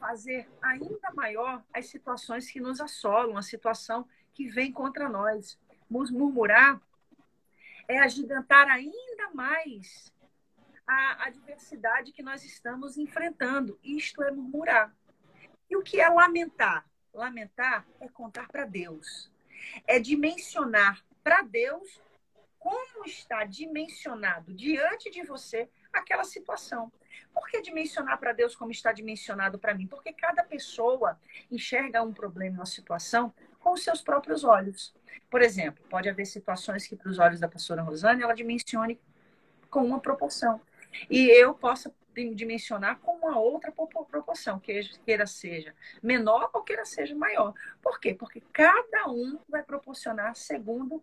fazer 0.00 0.48
ainda 0.60 1.12
maior 1.14 1.62
as 1.72 1.86
situações 1.86 2.50
que 2.50 2.60
nos 2.60 2.80
assolam, 2.80 3.36
a 3.36 3.42
situação 3.42 4.06
que 4.34 4.48
vem 4.48 4.72
contra 4.72 5.08
nós. 5.08 5.58
Murmurar 5.88 6.80
é 7.86 7.98
agigantar 7.98 8.68
ainda 8.68 9.30
mais 9.34 10.12
a 10.86 11.26
adversidade 11.26 12.12
que 12.12 12.22
nós 12.22 12.44
estamos 12.44 12.96
enfrentando. 12.96 13.78
Isto 13.82 14.22
é 14.22 14.30
murmurar. 14.30 14.94
E 15.70 15.76
o 15.76 15.82
que 15.82 16.00
é 16.00 16.08
lamentar? 16.08 16.84
Lamentar 17.14 17.86
é 18.00 18.08
contar 18.08 18.48
para 18.48 18.64
Deus. 18.64 19.30
É 19.86 19.98
dimensionar 19.98 21.04
para 21.22 21.42
Deus 21.42 22.00
como 22.62 23.04
está 23.04 23.44
dimensionado 23.44 24.54
diante 24.54 25.10
de 25.10 25.24
você 25.24 25.68
aquela 25.92 26.22
situação. 26.22 26.92
Por 27.34 27.48
que 27.48 27.60
dimensionar 27.60 28.18
para 28.20 28.32
Deus 28.32 28.54
como 28.54 28.70
está 28.70 28.92
dimensionado 28.92 29.58
para 29.58 29.74
mim? 29.74 29.88
Porque 29.88 30.12
cada 30.12 30.44
pessoa 30.44 31.18
enxerga 31.50 32.02
um 32.02 32.12
problema, 32.12 32.58
uma 32.58 32.66
situação, 32.66 33.34
com 33.58 33.72
os 33.72 33.82
seus 33.82 34.00
próprios 34.00 34.44
olhos. 34.44 34.94
Por 35.28 35.42
exemplo, 35.42 35.84
pode 35.90 36.08
haver 36.08 36.24
situações 36.24 36.86
que, 36.86 36.94
para 36.94 37.10
os 37.10 37.18
olhos 37.18 37.40
da 37.40 37.48
pastora 37.48 37.82
Rosane, 37.82 38.22
ela 38.22 38.34
dimensione 38.34 39.00
com 39.68 39.84
uma 39.84 39.98
proporção. 39.98 40.60
E 41.10 41.26
eu 41.30 41.54
possa 41.54 41.92
dimensionar 42.34 42.98
com 43.00 43.16
uma 43.16 43.38
outra 43.38 43.72
proporção, 43.72 44.60
queira 44.60 45.26
seja 45.26 45.74
menor 46.02 46.50
ou 46.52 46.62
queira 46.62 46.84
seja 46.84 47.14
maior. 47.14 47.54
Por 47.82 47.98
quê? 47.98 48.14
Porque 48.14 48.42
cada 48.52 49.08
um 49.08 49.40
vai 49.48 49.62
proporcionar 49.62 50.36
segundo 50.36 51.02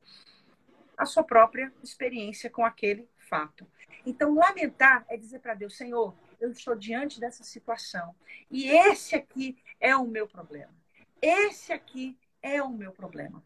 a 1.00 1.06
sua 1.06 1.24
própria 1.24 1.72
experiência 1.82 2.50
com 2.50 2.66
aquele 2.66 3.10
fato. 3.30 3.66
Então, 4.06 4.36
lamentar 4.36 5.06
é 5.08 5.16
dizer 5.16 5.40
para 5.40 5.54
Deus, 5.54 5.78
Senhor, 5.78 6.14
eu 6.42 6.52
estou 6.52 6.76
diante 6.76 7.22
dessa 7.22 7.42
situação 7.42 8.14
e 8.52 8.70
esse 8.70 9.16
aqui 9.16 9.58
é 9.80 9.96
o 9.96 10.06
meu 10.06 10.28
problema. 10.28 10.76
Esse 11.22 11.72
aqui 11.72 12.18
é 12.42 12.62
o 12.62 12.70
meu 12.70 12.92
problema. 12.92 13.42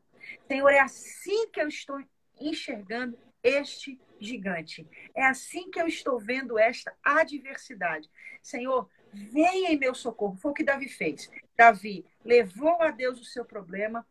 Senhor, 0.48 0.70
é 0.70 0.80
assim 0.80 1.48
que 1.50 1.62
eu 1.62 1.68
estou 1.68 2.04
enxergando 2.40 3.18
este 3.44 4.00
gigante. 4.20 4.88
É 5.14 5.24
assim 5.24 5.70
que 5.70 5.80
eu 5.80 5.86
estou 5.86 6.20
vendo 6.20 6.58
esta 6.58 6.96
adversidade. 7.04 8.10
Senhor, 8.42 8.90
venha 9.14 9.72
em 9.72 9.78
meu 9.78 9.94
socorro. 9.94 10.38
Foi 10.38 10.52
o 10.52 10.56
que 10.56 10.64
Davi 10.64 10.90
fez. 10.90 11.30
Davi 11.56 12.04
levou 12.26 12.82
a 12.82 12.90
Deus 12.90 13.20
o 13.22 13.26
seu 13.26 13.46
problema 13.46 14.06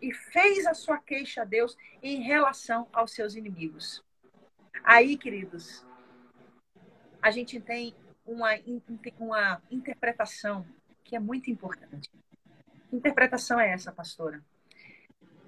e 0.00 0.12
fez 0.12 0.66
a 0.66 0.74
sua 0.74 0.98
queixa 0.98 1.42
a 1.42 1.44
Deus 1.44 1.76
em 2.02 2.22
relação 2.22 2.88
aos 2.92 3.12
seus 3.12 3.34
inimigos. 3.34 4.04
Aí, 4.84 5.16
queridos, 5.16 5.84
a 7.20 7.30
gente 7.30 7.60
tem 7.60 7.94
uma, 8.24 8.50
uma 9.18 9.62
interpretação 9.70 10.66
que 11.04 11.16
é 11.16 11.18
muito 11.18 11.50
importante. 11.50 12.10
Interpretação 12.92 13.58
é 13.58 13.70
essa, 13.70 13.92
pastora? 13.92 14.42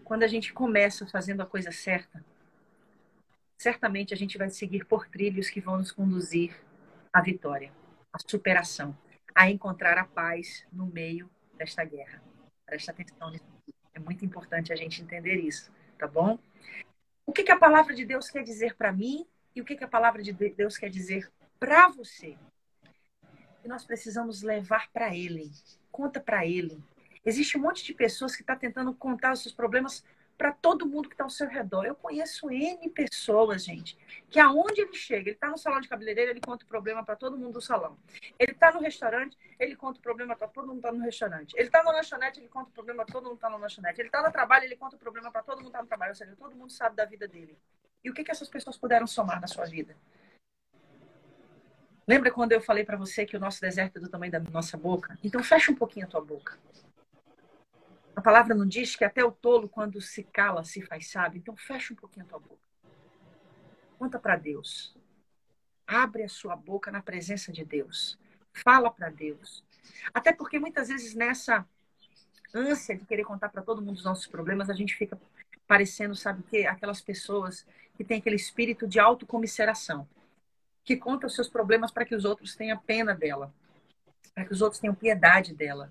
Quando 0.05 0.25
a 0.25 0.29
gente 0.29 0.53
começa 0.53 1.07
fazendo 1.07 1.43
a 1.43 1.47
coisa 1.47 1.71
certa, 1.71 2.25
certamente 3.57 4.13
a 4.13 4.17
gente 4.17 4.37
vai 4.37 4.49
seguir 4.51 4.85
por 4.87 5.07
trilhos 5.07 5.49
que 5.49 5.61
vão 5.61 5.77
nos 5.77 5.93
conduzir 5.93 6.55
à 7.13 7.21
vitória, 7.21 7.73
à 8.13 8.19
superação, 8.19 8.97
a 9.35 9.51
encontrar 9.51 9.97
a 9.99 10.05
paz 10.05 10.67
no 10.73 10.87
meio 10.87 11.31
desta 11.57 11.85
guerra. 11.85 12.23
Presta 12.67 12.91
atenção 12.91 13.31
nisso. 13.31 13.60
É 14.01 14.03
muito 14.03 14.25
importante 14.25 14.73
a 14.73 14.77
gente 14.77 15.03
entender 15.03 15.37
isso, 15.37 15.71
tá 15.99 16.07
bom? 16.07 16.39
O 17.27 17.33
que, 17.33 17.43
que 17.43 17.53
a 17.53 17.59
palavra 17.59 17.95
de 17.95 18.05
Deus 18.05 18.31
quer 18.31 18.43
dizer 18.43 18.75
para 18.75 18.91
mim 18.91 19.27
e 19.55 19.61
o 19.61 19.65
que, 19.65 19.77
que 19.77 19.85
a 19.85 19.89
palavra 19.89 20.23
de 20.23 20.33
Deus 20.33 20.79
quer 20.79 20.89
dizer 20.89 21.31
para 21.59 21.89
você? 21.89 22.37
E 23.63 23.69
nós 23.69 23.85
precisamos 23.85 24.43
levar 24.43 24.91
para 24.91 25.15
Ele. 25.15 25.53
Conta 25.93 26.19
para 26.19 26.47
Ele. 26.47 26.83
Existe 27.25 27.59
um 27.59 27.61
monte 27.61 27.85
de 27.85 27.93
pessoas 27.93 28.35
que 28.35 28.43
está 28.43 28.57
tentando 28.57 28.95
contar 28.95 29.35
os 29.35 29.43
seus 29.43 29.55
problemas 29.55 30.03
para 30.41 30.53
todo 30.53 30.89
mundo 30.89 31.07
que 31.07 31.15
está 31.15 31.25
ao 31.25 31.29
seu 31.29 31.47
redor. 31.47 31.85
Eu 31.85 31.95
conheço 31.95 32.51
N 32.51 32.89
pessoas, 32.89 33.63
gente, 33.63 33.99
que 34.31 34.41
aonde 34.41 34.81
ele 34.81 34.95
chega, 34.95 35.29
ele 35.29 35.33
está 35.33 35.51
no 35.51 35.59
salão 35.59 35.83
de 35.83 35.87
cabeleireiro, 35.87 36.31
ele 36.31 36.41
conta 36.41 36.65
o 36.65 36.67
problema 36.67 37.05
para 37.05 37.15
todo 37.15 37.37
mundo 37.37 37.53
do 37.53 37.61
salão. 37.61 37.99
Ele 38.39 38.53
está 38.53 38.73
no 38.73 38.81
restaurante, 38.81 39.37
ele 39.59 39.77
conta 39.77 39.99
o 39.99 40.03
problema 40.03 40.35
para 40.35 40.49
todo 40.49 40.69
mundo 40.69 40.81
que 40.81 40.87
está 40.87 40.93
no 40.93 41.05
restaurante. 41.05 41.55
Ele 41.55 41.67
está 41.67 41.83
na 41.83 41.91
lanchonete, 41.91 42.41
ele 42.41 42.49
conta 42.49 42.71
o 42.71 42.73
problema 42.73 43.05
para 43.05 43.13
todo 43.13 43.25
mundo 43.25 43.33
que 43.33 43.37
está 43.37 43.51
na 43.51 43.57
lanchonete. 43.59 44.01
Ele 44.01 44.09
está 44.09 44.23
no 44.23 44.33
trabalho, 44.33 44.65
ele 44.65 44.77
conta 44.77 44.97
o 44.97 44.99
problema 44.99 45.31
para 45.31 45.43
todo 45.43 45.59
mundo 45.59 45.65
que 45.65 45.69
está 45.69 45.83
no 45.83 45.89
trabalho. 45.89 46.13
Ou 46.13 46.17
seja, 46.17 46.35
todo 46.35 46.57
mundo 46.57 46.73
sabe 46.73 46.97
da 46.97 47.05
vida 47.05 47.29
dele. 47.29 47.59
E 48.03 48.09
o 48.09 48.15
que, 48.15 48.25
que 48.25 48.31
essas 48.31 48.49
pessoas 48.49 48.79
puderam 48.79 49.07
somar 49.07 49.43
na 49.43 49.47
sua 49.47 49.67
vida? 49.67 49.95
Lembra 52.09 52.31
quando 52.31 52.53
eu 52.53 52.63
falei 52.63 52.83
para 52.83 52.97
você 52.97 53.27
que 53.27 53.37
o 53.37 53.41
nosso 53.41 53.61
deserto 53.61 53.99
é 53.99 54.01
do 54.01 54.09
tamanho 54.09 54.33
da 54.33 54.41
nossa 54.41 54.79
boca? 54.79 55.19
Então 55.23 55.43
fecha 55.43 55.71
um 55.71 55.75
pouquinho 55.75 56.07
a 56.07 56.09
tua 56.09 56.23
boca. 56.23 56.59
A 58.21 58.23
palavra 58.23 58.55
não 58.55 58.67
diz 58.67 58.95
que 58.95 59.03
até 59.03 59.25
o 59.25 59.33
tolo, 59.33 59.67
quando 59.67 59.99
se 59.99 60.23
cala, 60.25 60.63
se 60.63 60.83
faz 60.83 61.11
sábio. 61.11 61.39
Então, 61.39 61.57
fecha 61.57 61.95
um 61.95 61.97
pouquinho 61.97 62.27
a 62.27 62.29
tua 62.29 62.39
boca. 62.39 62.61
Conta 63.99 64.19
para 64.19 64.37
Deus. 64.37 64.95
Abre 65.87 66.25
a 66.25 66.29
sua 66.29 66.55
boca 66.55 66.91
na 66.91 67.01
presença 67.01 67.51
de 67.51 67.65
Deus. 67.65 68.19
Fala 68.53 68.91
para 68.91 69.09
Deus. 69.09 69.65
Até 70.13 70.35
porque 70.35 70.59
muitas 70.59 70.89
vezes 70.89 71.15
nessa 71.15 71.67
ânsia 72.55 72.95
de 72.95 73.07
querer 73.07 73.25
contar 73.25 73.49
para 73.49 73.63
todo 73.63 73.81
mundo 73.81 73.97
os 73.97 74.05
nossos 74.05 74.27
problemas, 74.27 74.69
a 74.69 74.75
gente 74.75 74.95
fica 74.97 75.19
parecendo, 75.67 76.15
sabe 76.15 76.41
o 76.41 76.45
quê? 76.45 76.67
Aquelas 76.67 77.01
pessoas 77.01 77.67
que 77.97 78.05
têm 78.05 78.19
aquele 78.19 78.37
espírito 78.37 78.87
de 78.87 79.01
autocomisseração, 79.01 80.07
que 80.85 80.95
conta 80.95 81.27
os 81.27 81.35
seus 81.35 81.49
problemas 81.49 81.91
para 81.91 82.05
que 82.05 82.15
os 82.15 82.27
outros 82.27 82.55
tenham 82.55 82.77
pena 82.81 83.15
dela, 83.15 83.51
para 84.35 84.45
que 84.45 84.53
os 84.53 84.61
outros 84.61 84.79
tenham 84.79 84.95
piedade 84.95 85.55
dela 85.55 85.91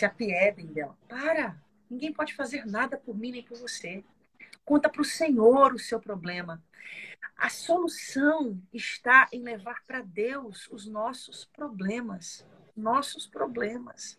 se 0.00 0.06
apiedem 0.06 0.66
dela. 0.66 0.96
Para! 1.06 1.62
Ninguém 1.90 2.12
pode 2.12 2.34
fazer 2.34 2.64
nada 2.64 2.96
por 2.96 3.14
mim 3.14 3.32
nem 3.32 3.42
por 3.42 3.58
você. 3.58 4.02
Conta 4.64 4.88
para 4.88 5.02
o 5.02 5.04
Senhor 5.04 5.74
o 5.74 5.78
seu 5.78 6.00
problema. 6.00 6.62
A 7.36 7.50
solução 7.50 8.62
está 8.72 9.28
em 9.30 9.42
levar 9.42 9.84
para 9.86 10.00
Deus 10.00 10.68
os 10.70 10.86
nossos 10.86 11.44
problemas. 11.44 12.46
Nossos 12.74 13.26
problemas. 13.26 14.16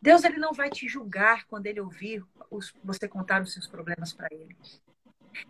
Deus 0.00 0.24
ele 0.24 0.36
não 0.36 0.52
vai 0.52 0.68
te 0.68 0.86
julgar 0.88 1.46
quando 1.46 1.66
ele 1.66 1.80
ouvir 1.80 2.22
os, 2.50 2.74
você 2.84 3.08
contar 3.08 3.40
os 3.40 3.54
seus 3.54 3.66
problemas 3.66 4.12
para 4.12 4.28
ele. 4.30 4.54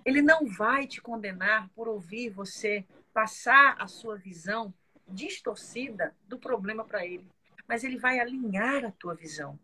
Ele 0.05 0.23
não 0.23 0.47
vai 0.47 0.87
te 0.87 1.01
condenar 1.01 1.69
por 1.71 1.89
ouvir 1.89 2.31
você 2.31 2.87
passar 3.13 3.75
a 3.81 3.89
sua 3.89 4.17
visão 4.17 4.73
distorcida 5.09 6.15
do 6.29 6.39
problema 6.39 6.85
para 6.85 7.05
ele 7.05 7.29
mas 7.73 7.85
ele 7.85 7.97
vai 7.97 8.21
alinhar 8.21 8.85
a 8.85 8.91
tua 8.91 9.15
visão. 9.15 9.59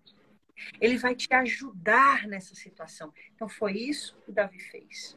Ele 0.80 0.96
vai 0.96 1.14
te 1.14 1.28
ajudar 1.30 2.26
nessa 2.26 2.54
situação. 2.54 3.12
Então 3.34 3.46
foi 3.46 3.74
isso 3.74 4.16
que 4.24 4.32
Davi 4.32 4.58
fez. 4.58 5.14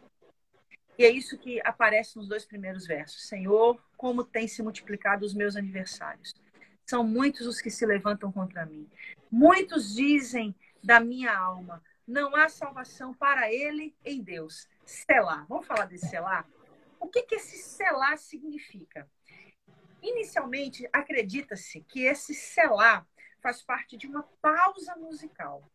E 0.97 1.05
é 1.05 1.09
isso 1.09 1.37
que 1.37 1.61
aparece 1.63 2.17
nos 2.17 2.27
dois 2.27 2.43
primeiros 2.43 2.85
versos. 2.85 3.29
Senhor, 3.29 3.81
como 3.95 4.25
tem 4.25 4.45
se 4.45 4.61
multiplicado 4.61 5.25
os 5.25 5.33
meus 5.33 5.55
aniversários. 5.55 6.33
São 6.85 7.01
muitos 7.01 7.47
os 7.47 7.61
que 7.61 7.71
se 7.71 7.85
levantam 7.85 8.29
contra 8.29 8.65
mim. 8.65 8.85
Muitos 9.31 9.95
dizem 9.95 10.53
da 10.83 10.99
minha 10.99 11.33
alma: 11.33 11.81
não 12.05 12.35
há 12.35 12.49
salvação 12.49 13.13
para 13.13 13.49
ele 13.49 13.95
em 14.03 14.21
Deus. 14.21 14.67
Selar. 14.85 15.45
Vamos 15.47 15.65
falar 15.65 15.85
desse 15.85 16.09
selar? 16.09 16.45
O 16.99 17.07
que, 17.07 17.23
que 17.23 17.35
esse 17.35 17.57
selar 17.57 18.17
significa? 18.17 19.09
Inicialmente, 20.21 20.87
acredita-se 20.93 21.81
que 21.81 22.01
esse 22.05 22.35
selar 22.35 23.07
faz 23.41 23.63
parte 23.63 23.97
de 23.97 24.05
uma 24.05 24.21
pausa 24.39 24.95
musical. 24.95 25.67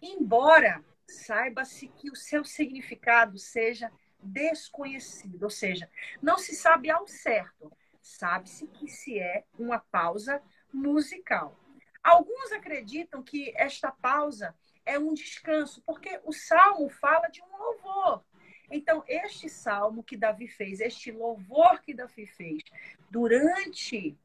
Embora 0.00 0.84
saiba-se 1.08 1.88
que 1.88 2.08
o 2.08 2.14
seu 2.14 2.44
significado 2.44 3.36
seja 3.36 3.90
desconhecido, 4.22 5.42
ou 5.42 5.50
seja, 5.50 5.90
não 6.22 6.38
se 6.38 6.54
sabe 6.54 6.88
ao 6.88 7.04
certo. 7.08 7.72
Sabe-se 8.00 8.68
que 8.68 8.86
se 8.86 9.18
é 9.18 9.44
uma 9.58 9.80
pausa 9.80 10.40
musical. 10.72 11.58
Alguns 12.00 12.52
acreditam 12.52 13.24
que 13.24 13.52
esta 13.56 13.90
pausa 13.90 14.54
é 14.86 15.00
um 15.00 15.12
descanso, 15.12 15.82
porque 15.82 16.20
o 16.22 16.32
salmo 16.32 16.88
fala 16.88 17.26
de 17.26 17.42
um 17.42 17.56
louvor. 17.56 18.24
Então, 18.70 19.02
este 19.08 19.48
salmo 19.48 20.02
que 20.02 20.16
Davi 20.16 20.46
fez, 20.46 20.80
este 20.80 21.10
louvor 21.10 21.80
que 21.82 21.92
Davi 21.92 22.26
fez 22.26 22.62
durante 23.10 24.16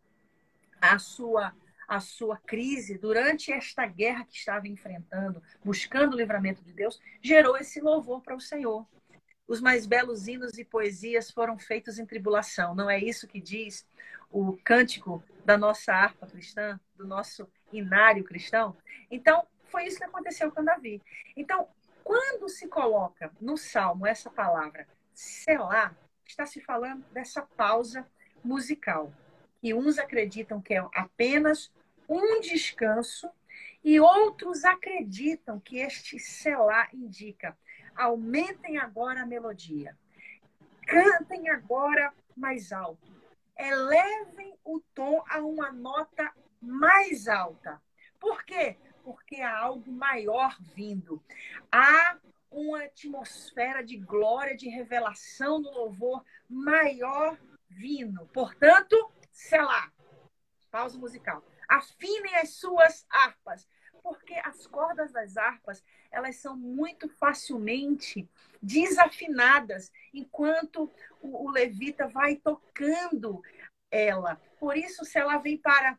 a 0.80 1.00
sua 1.00 1.54
a 1.88 2.00
sua 2.00 2.38
crise, 2.38 2.98
durante 2.98 3.52
esta 3.52 3.86
guerra 3.86 4.26
que 4.26 4.36
estava 4.36 4.68
enfrentando, 4.68 5.40
buscando 5.64 6.16
o 6.16 6.18
livramento 6.18 6.64
de 6.64 6.74
Deus, 6.74 7.00
gerou 7.22 7.56
esse 7.56 7.80
louvor 7.80 8.22
para 8.22 8.36
o 8.36 8.42
Senhor. 8.42 8.88
Os 9.48 9.62
mais 9.62 9.86
belos 9.86 10.28
hinos 10.28 10.58
e 10.58 10.66
poesias 10.66 11.30
foram 11.30 11.60
feitos 11.60 12.00
em 12.00 12.06
tribulação. 12.06 12.74
Não 12.74 12.90
é 12.90 13.00
isso 13.00 13.28
que 13.28 13.40
diz 13.40 13.86
o 14.32 14.58
cântico 14.64 15.24
da 15.46 15.56
nossa 15.58 15.94
harpa 15.94 16.26
cristã, 16.26 16.80
do 16.96 17.06
nosso 17.06 17.48
inário 17.72 18.24
cristão? 18.24 18.76
Então, 19.12 19.46
foi 19.66 19.86
isso 19.86 19.98
que 19.98 20.04
aconteceu 20.06 20.52
com 20.52 20.64
Davi. 20.64 21.02
Então, 21.38 21.68
quando 22.06 22.48
se 22.48 22.68
coloca 22.68 23.32
no 23.42 23.58
salmo 23.58 24.06
essa 24.06 24.30
palavra 24.30 24.88
selar, 25.12 25.98
está 26.24 26.46
se 26.46 26.62
falando 26.62 27.04
dessa 27.12 27.42
pausa 27.42 28.08
musical. 28.44 29.12
E 29.62 29.74
uns 29.74 29.98
acreditam 29.98 30.62
que 30.62 30.76
é 30.76 30.88
apenas 30.94 31.74
um 32.08 32.40
descanso, 32.40 33.28
e 33.84 34.00
outros 34.00 34.64
acreditam 34.64 35.60
que 35.60 35.80
este 35.80 36.20
selar 36.20 36.90
indica 36.94 37.58
aumentem 37.96 38.78
agora 38.78 39.24
a 39.24 39.26
melodia, 39.26 39.98
cantem 40.86 41.50
agora 41.50 42.14
mais 42.38 42.72
alto, 42.72 43.12
elevem 43.58 44.56
o 44.64 44.80
tom 44.94 45.24
a 45.28 45.40
uma 45.40 45.72
nota 45.72 46.32
mais 46.62 47.28
alta. 47.28 47.82
Por 48.20 48.44
quê? 48.44 48.78
Porque 49.06 49.40
há 49.40 49.60
algo 49.60 49.92
maior 49.92 50.58
vindo. 50.60 51.24
Há 51.72 52.18
uma 52.50 52.86
atmosfera 52.86 53.84
de 53.84 53.98
glória, 53.98 54.58
de 54.58 54.68
revelação 54.68 55.62
do 55.62 55.70
louvor 55.70 56.26
maior 56.50 57.38
vindo. 57.70 58.26
Portanto, 58.34 59.12
selar. 59.32 59.94
Pausa 60.72 60.98
musical. 60.98 61.44
Afinem 61.70 62.36
as 62.38 62.56
suas 62.56 63.06
harpas, 63.10 63.70
porque 64.02 64.34
as 64.44 64.66
cordas 64.66 65.12
das 65.12 65.38
harpas, 65.38 65.84
elas 66.12 66.38
são 66.38 66.58
muito 66.58 67.08
facilmente 67.08 68.28
desafinadas 68.62 69.92
enquanto 70.14 70.92
o, 71.22 71.46
o 71.46 71.52
levita 71.52 72.08
vai 72.08 72.38
tocando 72.38 73.42
ela. 73.92 74.42
Por 74.60 74.76
isso, 74.76 75.06
se 75.06 75.20
ela 75.20 75.38
vem 75.38 75.58
para 75.58 75.98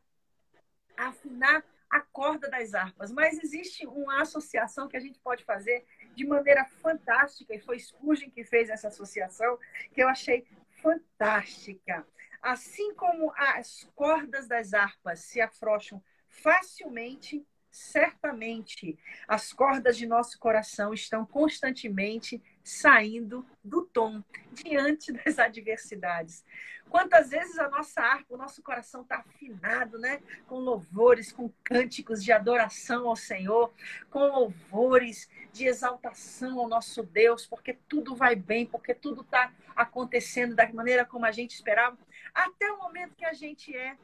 afinar 0.96 1.64
a 1.90 2.00
corda 2.00 2.48
das 2.48 2.74
harpas. 2.74 3.12
Mas 3.12 3.38
existe 3.42 3.86
uma 3.86 4.22
associação 4.22 4.88
que 4.88 4.96
a 4.96 5.00
gente 5.00 5.18
pode 5.20 5.44
fazer 5.44 5.84
de 6.14 6.26
maneira 6.26 6.64
fantástica, 6.64 7.54
e 7.54 7.60
foi 7.60 7.78
Spurgeon 7.78 8.30
que 8.30 8.44
fez 8.44 8.68
essa 8.68 8.88
associação, 8.88 9.58
que 9.92 10.02
eu 10.02 10.08
achei 10.08 10.46
fantástica. 10.82 12.06
Assim 12.42 12.94
como 12.94 13.32
as 13.36 13.88
cordas 13.94 14.46
das 14.46 14.72
harpas 14.72 15.20
se 15.20 15.40
afrouxam 15.40 16.02
facilmente, 16.28 17.44
certamente 17.70 18.98
as 19.26 19.52
cordas 19.52 19.96
de 19.96 20.06
nosso 20.06 20.38
coração 20.38 20.94
estão 20.94 21.26
constantemente 21.26 22.42
saindo 22.66 23.46
do 23.62 23.82
tom 23.82 24.24
diante 24.52 25.12
das 25.12 25.38
adversidades. 25.38 26.44
Quantas 26.90 27.30
vezes 27.30 27.56
a 27.58 27.68
nossa 27.68 28.00
harpa, 28.00 28.34
o 28.34 28.36
nosso 28.36 28.60
coração 28.60 29.02
está 29.02 29.18
afinado, 29.18 29.98
né? 29.98 30.20
Com 30.48 30.58
louvores, 30.58 31.30
com 31.30 31.48
cânticos 31.62 32.24
de 32.24 32.32
adoração 32.32 33.08
ao 33.08 33.14
Senhor, 33.14 33.72
com 34.10 34.18
louvores 34.26 35.28
de 35.52 35.66
exaltação 35.66 36.58
ao 36.58 36.68
nosso 36.68 37.04
Deus, 37.04 37.46
porque 37.46 37.78
tudo 37.88 38.16
vai 38.16 38.34
bem, 38.34 38.66
porque 38.66 38.94
tudo 38.94 39.20
está 39.20 39.52
acontecendo 39.76 40.56
da 40.56 40.68
maneira 40.72 41.04
como 41.04 41.24
a 41.24 41.30
gente 41.30 41.54
esperava 41.54 41.96
até 42.34 42.70
o 42.72 42.78
momento 42.78 43.14
que 43.14 43.24
a 43.24 43.32
gente 43.32 43.76
é 43.76 43.96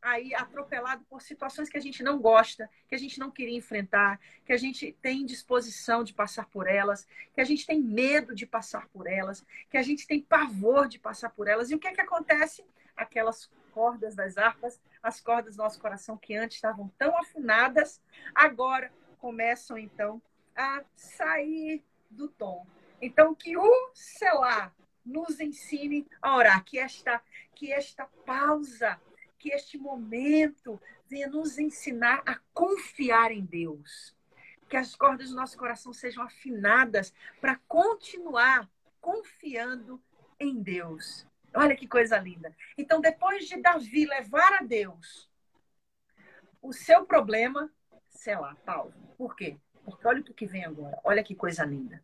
aí 0.00 0.34
atropelado 0.34 1.04
por 1.04 1.20
situações 1.22 1.68
que 1.68 1.76
a 1.76 1.80
gente 1.80 2.02
não 2.02 2.18
gosta, 2.18 2.70
que 2.88 2.94
a 2.94 2.98
gente 2.98 3.18
não 3.18 3.30
queria 3.30 3.56
enfrentar, 3.56 4.20
que 4.44 4.52
a 4.52 4.56
gente 4.56 4.92
tem 5.02 5.26
disposição 5.26 6.04
de 6.04 6.14
passar 6.14 6.46
por 6.46 6.66
elas, 6.66 7.06
que 7.34 7.40
a 7.40 7.44
gente 7.44 7.66
tem 7.66 7.80
medo 7.80 8.34
de 8.34 8.46
passar 8.46 8.88
por 8.88 9.06
elas, 9.06 9.44
que 9.70 9.76
a 9.76 9.82
gente 9.82 10.06
tem 10.06 10.20
pavor 10.20 10.88
de 10.88 10.98
passar 10.98 11.30
por 11.30 11.48
elas. 11.48 11.70
E 11.70 11.74
o 11.74 11.78
que 11.78 11.88
é 11.88 11.92
que 11.92 12.00
acontece? 12.00 12.64
Aquelas 12.96 13.50
cordas 13.72 14.14
das 14.14 14.38
harpas, 14.38 14.80
as 15.02 15.20
cordas 15.20 15.56
do 15.56 15.62
nosso 15.62 15.80
coração 15.80 16.16
que 16.16 16.34
antes 16.34 16.56
estavam 16.56 16.88
tão 16.98 17.16
afinadas, 17.18 18.00
agora 18.34 18.92
começam 19.18 19.78
então 19.78 20.20
a 20.56 20.82
sair 20.94 21.82
do 22.10 22.28
tom. 22.28 22.66
Então 23.00 23.34
que 23.34 23.56
o 23.56 23.90
selar 23.94 24.74
nos 25.04 25.40
ensine 25.40 26.06
a 26.20 26.36
orar, 26.36 26.64
que 26.64 26.78
esta, 26.78 27.22
que 27.54 27.72
esta 27.72 28.04
pausa, 28.26 29.00
que 29.38 29.50
este 29.50 29.78
momento 29.78 30.80
venha 31.08 31.28
nos 31.28 31.58
ensinar 31.58 32.22
a 32.26 32.38
confiar 32.52 33.30
em 33.32 33.44
Deus. 33.44 34.16
Que 34.68 34.76
as 34.76 34.94
cordas 34.94 35.30
do 35.30 35.36
nosso 35.36 35.56
coração 35.56 35.92
sejam 35.92 36.22
afinadas 36.22 37.12
para 37.40 37.56
continuar 37.66 38.68
confiando 39.00 40.02
em 40.38 40.60
Deus. 40.62 41.26
Olha 41.54 41.74
que 41.74 41.88
coisa 41.88 42.18
linda. 42.18 42.54
Então, 42.76 43.00
depois 43.00 43.48
de 43.48 43.60
Davi 43.60 44.06
levar 44.06 44.60
a 44.60 44.62
Deus 44.62 45.30
o 46.60 46.72
seu 46.72 47.06
problema, 47.06 47.70
sei 48.10 48.36
lá, 48.36 48.54
Paulo. 48.66 48.92
Por 49.16 49.34
quê? 49.34 49.56
Porque 49.84 50.06
olha 50.06 50.20
o 50.20 50.24
que 50.24 50.46
vem 50.46 50.64
agora. 50.64 50.98
Olha 51.02 51.24
que 51.24 51.34
coisa 51.34 51.64
linda. 51.64 52.02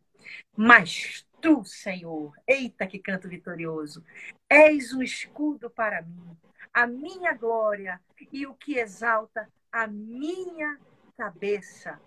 Mas 0.56 1.26
tu, 1.40 1.62
Senhor, 1.64 2.32
eita 2.46 2.86
que 2.86 2.98
canto 2.98 3.28
vitorioso, 3.28 4.02
és 4.48 4.94
um 4.94 5.02
escudo 5.02 5.68
para 5.68 6.00
mim, 6.00 6.36
a 6.74 6.88
minha 6.88 7.32
glória 7.32 8.00
e 8.32 8.46
o 8.46 8.54
que 8.54 8.78
exalta 8.78 9.48
a 9.70 9.86
minha 9.86 10.78
cabeça. 11.16 12.00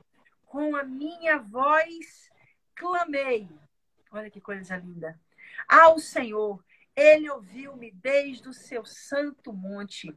Com 0.45 0.75
a 0.75 0.83
minha 0.83 1.39
voz 1.39 2.29
clamei. 2.75 3.49
Olha 4.11 4.29
que 4.29 4.41
coisa 4.41 4.75
linda. 4.75 5.19
Ao 5.67 5.97
Senhor, 5.97 6.63
ele 6.95 7.29
ouviu-me 7.29 7.91
desde 7.91 8.49
o 8.49 8.53
seu 8.53 8.85
santo 8.85 9.53
monte. 9.53 10.13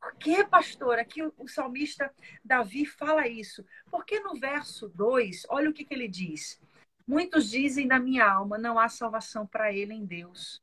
Por 0.00 0.14
que, 0.16 0.44
pastor? 0.44 0.98
Aqui 0.98 1.22
o, 1.22 1.48
salmista 1.48 2.12
Davi 2.44 2.84
fala 2.84 3.26
isso. 3.26 3.64
Porque 3.90 4.20
no 4.20 4.38
verso 4.38 4.88
2, 4.88 5.46
olha 5.48 5.70
o 5.70 5.72
que, 5.72 5.84
que 5.84 5.94
ele 5.94 6.08
diz. 6.08 6.60
Muitos 7.06 7.50
dizem 7.50 7.86
na 7.86 7.98
minha 7.98 8.30
alma, 8.30 8.58
não 8.58 8.78
há 8.78 8.88
salvação 8.88 9.46
para 9.46 9.72
ele 9.72 9.94
em 9.94 10.04
Deus. 10.04 10.62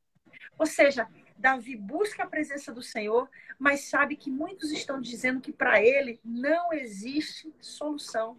Ou 0.58 0.66
seja, 0.66 1.08
Davi 1.42 1.76
busca 1.76 2.24
a 2.24 2.28
presença 2.28 2.72
do 2.72 2.84
Senhor, 2.84 3.30
mas 3.58 3.90
sabe 3.90 4.16
que 4.16 4.30
muitos 4.30 4.72
estão 4.72 5.02
dizendo 5.02 5.42
que 5.42 5.52
para 5.52 5.82
ele 5.82 6.20
não 6.24 6.72
existe 6.72 7.54
solução. 7.60 8.38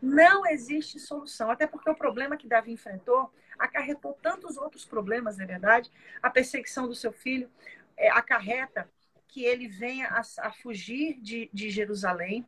Não 0.00 0.46
existe 0.46 1.00
solução. 1.00 1.50
Até 1.50 1.66
porque 1.66 1.90
o 1.90 1.96
problema 1.96 2.36
que 2.36 2.46
Davi 2.46 2.72
enfrentou 2.72 3.32
acarretou 3.58 4.16
tantos 4.22 4.56
outros 4.56 4.84
problemas, 4.84 5.36
na 5.36 5.44
é 5.44 5.46
verdade. 5.46 5.90
A 6.22 6.30
perseguição 6.30 6.86
do 6.86 6.94
seu 6.94 7.12
filho 7.12 7.50
é, 7.96 8.08
acarreta 8.10 8.88
que 9.26 9.44
ele 9.44 9.66
venha 9.66 10.08
a, 10.08 10.22
a 10.46 10.52
fugir 10.52 11.20
de, 11.20 11.50
de 11.52 11.68
Jerusalém, 11.68 12.46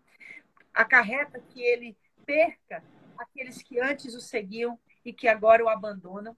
acarreta 0.72 1.40
que 1.40 1.60
ele 1.60 1.96
perca 2.24 2.82
aqueles 3.18 3.62
que 3.62 3.80
antes 3.80 4.14
o 4.14 4.20
seguiam 4.20 4.78
e 5.04 5.12
que 5.12 5.26
agora 5.26 5.64
o 5.64 5.68
abandonam, 5.68 6.36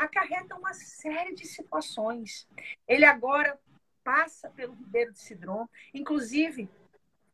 acarreta 0.00 0.56
uma 0.56 0.72
série 0.72 1.34
de 1.34 1.46
situações. 1.46 2.48
Ele 2.88 3.04
agora 3.04 3.58
passa 4.02 4.48
pelo 4.50 4.72
Ribeiro 4.72 5.12
de 5.12 5.20
Sidron, 5.20 5.68
inclusive 5.92 6.68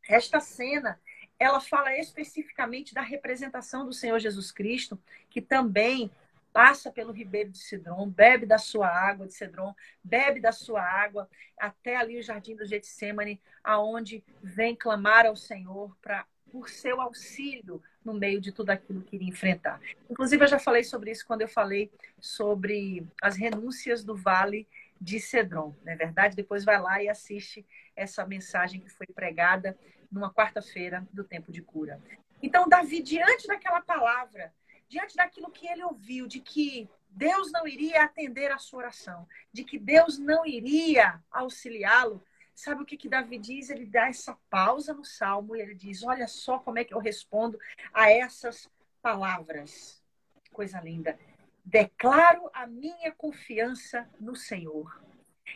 esta 0.07 0.39
cena 0.39 0.99
ela 1.39 1.59
fala 1.59 1.95
especificamente 1.97 2.93
da 2.93 3.01
representação 3.01 3.85
do 3.85 3.93
Senhor 3.93 4.19
Jesus 4.19 4.51
Cristo, 4.51 4.99
que 5.29 5.41
também 5.41 6.11
passa 6.51 6.91
pelo 6.91 7.11
ribeiro 7.11 7.51
de 7.51 7.59
Cedron, 7.59 8.09
bebe 8.09 8.45
da 8.45 8.57
sua 8.57 8.87
água 8.87 9.27
de 9.27 9.33
Cedron, 9.33 9.75
bebe 10.03 10.39
da 10.39 10.51
sua 10.51 10.81
água 10.81 11.29
até 11.55 11.95
ali 11.95 12.17
o 12.17 12.23
jardim 12.23 12.55
do 12.55 12.65
Getsemane, 12.65 13.39
aonde 13.63 14.23
vem 14.41 14.75
clamar 14.75 15.27
ao 15.27 15.35
Senhor 15.35 15.95
para 16.01 16.25
por 16.51 16.69
seu 16.69 16.99
auxílio 16.99 17.83
no 18.07 18.13
meio 18.13 18.39
de 18.39 18.53
tudo 18.53 18.69
aquilo 18.69 19.01
que 19.01 19.17
iria 19.17 19.27
enfrentar. 19.27 19.81
Inclusive, 20.09 20.45
eu 20.45 20.47
já 20.47 20.57
falei 20.57 20.81
sobre 20.81 21.11
isso 21.11 21.27
quando 21.27 21.41
eu 21.41 21.47
falei 21.47 21.91
sobre 22.21 23.05
as 23.21 23.35
renúncias 23.35 24.01
do 24.01 24.15
Vale 24.15 24.65
de 24.99 25.19
Cedron, 25.19 25.75
não 25.83 25.91
é 25.91 25.95
verdade? 25.95 26.35
Depois 26.35 26.63
vai 26.63 26.81
lá 26.81 27.03
e 27.03 27.09
assiste 27.09 27.65
essa 27.95 28.25
mensagem 28.25 28.79
que 28.79 28.89
foi 28.89 29.05
pregada 29.07 29.77
numa 30.09 30.33
quarta-feira 30.33 31.05
do 31.11 31.23
tempo 31.23 31.51
de 31.51 31.61
cura. 31.61 32.01
Então, 32.41 32.67
Davi, 32.67 33.01
diante 33.01 33.45
daquela 33.45 33.81
palavra, 33.81 34.53
diante 34.87 35.15
daquilo 35.15 35.51
que 35.51 35.67
ele 35.67 35.83
ouviu, 35.83 36.27
de 36.27 36.39
que 36.39 36.89
Deus 37.09 37.51
não 37.51 37.67
iria 37.67 38.03
atender 38.03 38.51
a 38.51 38.57
sua 38.57 38.79
oração, 38.79 39.27
de 39.51 39.65
que 39.65 39.77
Deus 39.77 40.17
não 40.17 40.45
iria 40.45 41.21
auxiliá-lo, 41.29 42.23
sabe 42.57 42.81
o 42.81 42.85
que, 42.85 42.97
que 42.97 43.07
Davi 43.07 43.37
diz? 43.37 43.69
Ele 43.69 43.85
dá 43.85 44.07
essa 44.07 44.35
pausa 44.49 44.93
no 44.93 45.05
salmo 45.05 45.55
e 45.55 45.61
ele 45.61 45.75
diz: 45.75 46.03
Olha 46.03 46.27
só 46.27 46.57
como 46.57 46.79
é 46.79 46.83
que 46.83 46.93
eu 46.93 46.99
respondo 46.99 47.59
a 47.93 48.11
essas 48.11 48.69
palavras. 49.01 50.03
Coisa 50.51 50.81
linda. 50.81 51.17
Declaro 51.63 52.49
a 52.51 52.65
minha 52.65 53.11
confiança 53.11 54.09
no 54.19 54.35
Senhor. 54.35 55.01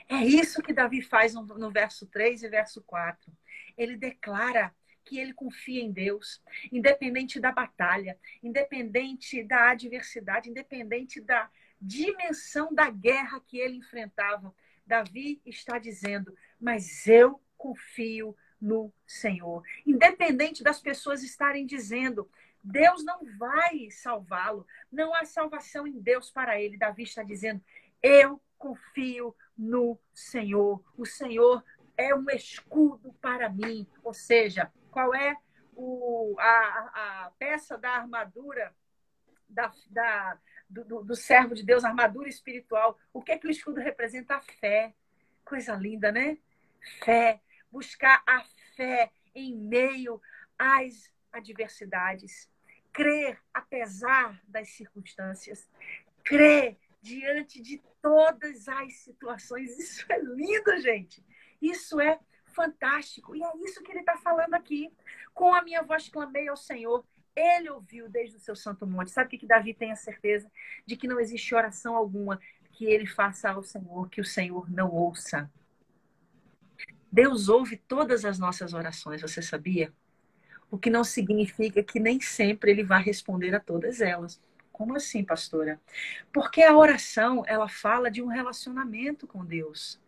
É 0.08 0.24
isso 0.24 0.62
que 0.62 0.74
Davi 0.74 1.02
faz 1.02 1.34
no, 1.34 1.44
no 1.44 1.72
verso 1.72 2.06
3 2.06 2.44
e 2.44 2.50
verso 2.50 2.82
4. 2.84 3.32
Ele 3.76 3.98
declara 3.98 4.74
que 5.04 5.18
ele 5.18 5.34
confia 5.34 5.82
em 5.82 5.92
Deus, 5.92 6.42
independente 6.72 7.40
da 7.40 7.52
batalha, 7.52 8.18
independente 8.44 9.44
da 9.44 9.72
adversidade, 9.72 10.50
independente 10.50 11.20
da 11.20 11.50
dimensão 11.82 12.72
da 12.72 12.92
guerra 12.92 13.42
que 13.48 13.58
ele 13.58 13.78
enfrentava. 13.78 14.54
Davi 14.86 15.42
está 15.46 15.80
dizendo: 15.80 16.36
Mas 16.62 17.08
eu 17.08 17.42
confio 17.58 18.36
no 18.62 18.94
Senhor. 19.08 19.64
Independente 19.86 20.64
das 20.64 20.80
pessoas 20.80 21.24
estarem 21.24 21.66
dizendo, 21.66 22.30
Deus 22.64 23.04
não 23.04 23.26
vai 23.38 23.90
salvá-lo, 23.90 24.66
não 24.92 25.16
há 25.16 25.26
salvação 25.26 25.88
em 25.88 26.00
Deus 26.00 26.30
para 26.30 26.62
ele. 26.62 26.78
Davi 26.78 27.04
está 27.04 27.24
dizendo: 27.24 27.62
Eu 28.02 28.40
confio 28.58 29.36
no 29.58 30.00
Senhor. 30.14 30.84
O 30.96 31.06
Senhor 31.06 31.64
é 31.98 32.14
um 32.14 32.30
escudo 32.30 33.14
para 33.20 33.50
mim. 33.50 33.88
Ou 34.04 34.14
seja, 34.14 34.72
qual 34.92 35.16
é 35.16 35.36
o, 35.76 36.36
a, 36.40 37.24
a 37.26 37.32
peça 37.40 37.78
da 37.78 37.90
armadura 37.90 38.74
da, 39.50 39.72
da 39.90 40.38
do, 40.70 40.86
do, 40.86 41.04
do, 41.04 41.16
servo 41.16 41.54
de 41.54 41.64
Deus, 41.64 41.84
armadura 41.84 42.30
espiritual. 42.30 42.98
O 43.12 43.22
que 43.22 43.34
é 43.34 43.38
que 43.38 43.48
o 43.48 43.52
escudo 43.52 43.82
representa? 43.82 44.36
A 44.36 44.42
fé. 44.42 44.94
Coisa 45.44 45.76
linda, 45.76 46.12
né? 46.12 46.38
Fé. 47.04 47.42
Buscar 47.72 48.22
a 48.28 48.44
fé 48.76 49.12
em 49.34 49.56
meio 49.56 50.22
às 50.58 51.10
adversidades. 51.32 52.50
Crer 52.92 53.40
apesar 53.54 54.42
das 54.48 54.70
circunstâncias. 54.70 55.68
Crer 56.24 56.78
diante 57.02 57.62
de 57.62 57.82
todas 58.02 58.68
as 58.68 58.94
situações. 59.00 59.78
Isso 59.80 60.06
é 60.12 60.20
lindo, 60.20 60.78
gente. 60.80 61.24
Isso 61.62 62.00
é 62.00 62.20
fantástico. 62.46 63.36
E 63.36 63.44
é 63.44 63.58
isso 63.58 63.82
que 63.82 63.92
ele 63.92 64.02
está 64.02 64.18
falando 64.18 64.54
aqui. 64.54 64.92
Com 65.34 65.54
a 65.54 65.64
minha 65.64 65.82
voz 65.82 66.10
clamei 66.10 66.48
ao 66.48 66.58
Senhor. 66.58 67.06
Ele 67.36 67.70
ouviu 67.70 68.10
desde 68.10 68.36
o 68.36 68.40
seu 68.40 68.56
santo 68.56 68.86
monte. 68.86 69.12
Sabe 69.12 69.28
o 69.28 69.30
que, 69.30 69.38
que 69.38 69.48
Davi 69.48 69.74
tem 69.74 69.92
a 69.92 69.96
certeza? 69.96 70.52
De 70.86 70.98
que 70.98 71.08
não 71.08 71.20
existe 71.20 71.56
oração 71.56 71.96
alguma 71.96 72.40
que 72.72 72.86
ele 72.86 73.06
faça 73.06 73.50
ao 73.50 73.64
Senhor, 73.64 74.10
que 74.10 74.22
o 74.22 74.26
Senhor 74.26 74.70
não 74.70 74.92
ouça. 74.92 75.50
Deus 77.12 77.50
ouve 77.50 77.78
todas 77.78 78.24
as 78.24 78.40
nossas 78.40 78.74
orações, 78.74 79.22
você 79.22 79.42
sabia? 79.42 79.92
O 80.70 80.78
que 80.78 80.90
não 80.90 81.04
significa 81.04 81.84
que 81.84 82.00
nem 82.00 82.22
sempre 82.22 82.72
ele 82.72 82.84
vai 82.84 83.04
responder 83.04 83.54
a 83.54 83.60
todas 83.60 84.00
elas. 84.00 84.42
Como 84.72 84.96
assim, 84.96 85.24
pastora? 85.24 85.80
Porque 86.32 86.64
a 86.64 86.76
oração, 86.76 87.44
ela 87.46 87.68
fala 87.68 88.10
de 88.10 88.22
um 88.22 88.28
relacionamento 88.28 89.28
com 89.28 89.46
Deus 89.46 90.00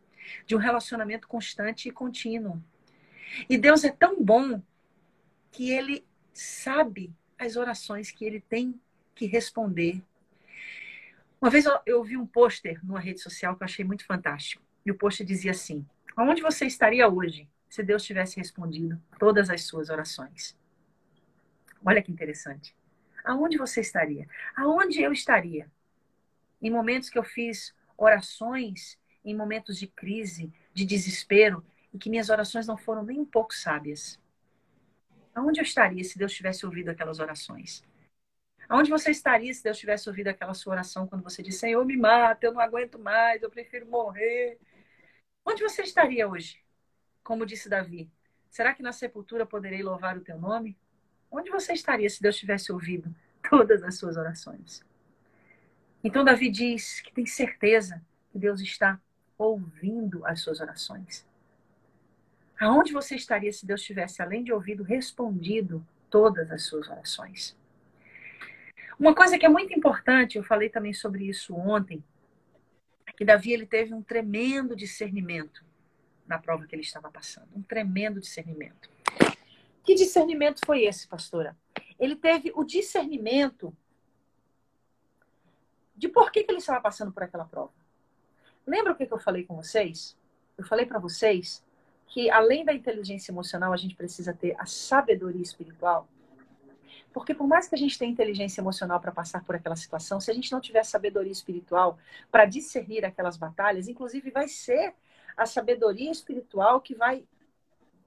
de 0.46 0.56
um 0.56 0.60
relacionamento 0.60 1.28
constante 1.28 1.90
e 1.90 1.92
contínuo. 1.92 2.64
E 3.50 3.58
Deus 3.58 3.84
é 3.84 3.92
tão 3.92 4.24
bom 4.24 4.62
que 5.52 5.72
ele 5.72 6.06
sabe 6.34 7.14
as 7.38 7.56
orações 7.56 8.12
que 8.12 8.26
ele 8.26 8.40
tem 8.42 8.80
que 9.16 9.26
responder. 9.26 10.02
Uma 11.42 11.50
vez 11.50 11.66
eu, 11.86 12.04
vi 12.04 12.16
um 12.16 12.26
pôster 12.26 12.80
numa 12.84 13.00
rede 13.00 13.20
social 13.20 13.56
que 13.56 13.64
eu 13.64 13.66
achei 13.66 13.84
muito 13.84 14.06
fantástico. 14.06 14.64
E 14.86 14.92
o 14.92 14.98
pôster 14.98 15.26
dizia 15.26 15.52
assim: 15.52 15.86
Aonde 16.16 16.42
você 16.42 16.66
estaria 16.66 17.08
hoje 17.08 17.50
se 17.70 17.84
Deus 17.84 18.04
tivesse 18.04 18.38
respondido 18.38 19.02
todas 19.18 19.50
as 19.50 19.64
suas 19.64 19.90
orações? 19.90 20.58
Olha 21.86 22.02
que 22.02 22.12
interessante. 22.12 22.76
Aonde 23.24 23.58
você 23.58 23.82
estaria? 23.82 24.28
Aonde 24.56 25.02
eu 25.02 25.12
estaria? 25.12 25.70
Em 26.62 26.70
momentos 26.70 27.10
que 27.10 27.18
eu 27.18 27.24
fiz 27.24 27.74
orações 27.98 28.98
em 29.24 29.36
momentos 29.36 29.78
de 29.78 29.88
crise, 29.88 30.52
de 30.74 30.86
desespero, 30.86 31.64
e 31.94 31.98
que 31.98 32.10
minhas 32.10 32.30
orações 32.30 32.68
não 32.68 32.78
foram 32.78 33.04
nem 33.04 33.20
um 33.20 33.26
pouco 33.26 33.54
sábias. 33.54 34.20
Aonde 35.34 35.60
eu 35.60 35.64
estaria 35.64 36.04
se 36.04 36.18
Deus 36.18 36.34
tivesse 36.34 36.66
ouvido 36.66 36.90
aquelas 36.90 37.20
orações? 37.20 37.84
Aonde 38.68 38.90
você 38.90 39.12
estaria 39.12 39.54
se 39.54 39.64
Deus 39.64 39.78
tivesse 39.78 40.10
ouvido 40.10 40.28
aquela 40.28 40.54
sua 40.54 40.74
oração 40.74 41.08
quando 41.08 41.24
você 41.24 41.42
disse, 41.42 41.60
Senhor, 41.60 41.86
me 41.86 41.98
mata, 41.98 42.46
eu 42.46 42.54
não 42.54 42.62
aguento 42.62 42.98
mais, 42.98 43.42
eu 43.42 43.50
prefiro 43.50 43.86
morrer? 43.86 44.58
Onde 45.46 45.62
você 45.62 45.82
estaria 45.82 46.28
hoje? 46.28 46.58
Como 47.24 47.46
disse 47.46 47.70
Davi, 47.70 48.10
será 48.50 48.74
que 48.74 48.84
na 48.84 48.92
sepultura 48.92 49.46
poderei 49.46 49.84
louvar 49.84 50.18
o 50.18 50.22
teu 50.22 50.38
nome? 50.40 50.78
Onde 51.32 51.50
você 51.50 51.74
estaria 51.74 52.10
se 52.10 52.22
Deus 52.22 52.38
tivesse 52.38 52.72
ouvido 52.72 53.14
todas 53.50 53.84
as 53.84 53.98
suas 53.98 54.18
orações? 54.18 54.84
Então 56.04 56.24
Davi 56.24 56.50
diz 56.50 57.00
que 57.02 57.14
tem 57.14 57.26
certeza 57.26 58.02
que 58.32 58.40
Deus 58.40 58.62
está 58.62 59.00
ouvindo 59.38 60.26
as 60.26 60.42
suas 60.42 60.60
orações? 60.60 61.26
Aonde 62.60 62.94
você 62.94 63.16
estaria 63.16 63.52
se 63.52 63.66
Deus 63.66 63.82
tivesse, 63.82 64.22
além 64.22 64.44
de 64.44 64.54
ouvido, 64.54 64.84
respondido 64.84 65.86
todas 66.10 66.52
as 66.52 66.64
suas 66.64 66.88
orações? 66.88 67.58
Uma 69.00 69.14
coisa 69.14 69.38
que 69.38 69.46
é 69.46 69.50
muito 69.50 69.74
importante, 69.74 70.38
eu 70.38 70.44
falei 70.44 70.70
também 70.70 70.94
sobre 70.94 71.26
isso 71.26 71.56
ontem, 71.56 72.04
que 73.16 73.26
Davi 73.26 73.54
ele 73.54 73.66
teve 73.66 73.94
um 73.94 74.02
tremendo 74.02 74.76
discernimento 74.76 75.64
na 76.26 76.40
prova 76.40 76.66
que 76.66 76.76
ele 76.76 76.82
estava 76.82 77.12
passando, 77.12 77.50
um 77.56 77.62
tremendo 77.62 78.20
discernimento. 78.20 78.90
Que 79.84 79.94
discernimento 79.94 80.62
foi 80.66 80.86
esse, 80.86 81.08
pastora? 81.08 81.58
Ele 82.00 82.16
teve 82.16 82.52
o 82.56 82.64
discernimento 82.64 83.76
de 85.96 86.08
por 86.08 86.32
que, 86.32 86.44
que 86.44 86.52
ele 86.52 86.60
estava 86.60 86.82
passando 86.82 87.12
por 87.12 87.24
aquela 87.24 87.46
prova. 87.46 87.74
Lembra 88.66 88.94
o 88.94 88.96
que 88.96 89.08
eu 89.12 89.20
falei 89.20 89.44
com 89.44 89.56
vocês? 89.56 90.18
Eu 90.58 90.66
falei 90.66 90.86
para 90.86 91.00
vocês 91.00 91.64
que 92.08 92.30
além 92.30 92.64
da 92.64 92.74
inteligência 92.74 93.32
emocional, 93.32 93.74
a 93.74 93.78
gente 93.78 93.96
precisa 93.96 94.34
ter 94.34 94.56
a 94.60 94.66
sabedoria 94.66 95.42
espiritual. 95.42 96.08
Porque 97.14 97.34
por 97.34 97.48
mais 97.48 97.68
que 97.68 97.76
a 97.76 97.78
gente 97.78 97.98
tenha 97.98 98.12
inteligência 98.12 98.60
emocional 98.60 99.00
para 99.00 99.12
passar 99.12 99.44
por 99.44 99.56
aquela 99.56 99.76
situação, 99.76 100.20
se 100.20 100.32
a 100.32 100.34
gente 100.34 100.52
não 100.52 100.60
tiver 100.60 100.84
sabedoria 100.84 101.32
espiritual 101.32 101.98
para 102.32 102.46
discernir 102.46 103.06
aquelas 103.06 103.38
batalhas, 103.38 103.88
inclusive 103.88 104.32
vai 104.32 104.48
ser 104.48 104.94
a 105.38 105.46
sabedoria 105.46 106.12
espiritual 106.12 106.82
que 106.82 106.96
vai 106.96 107.24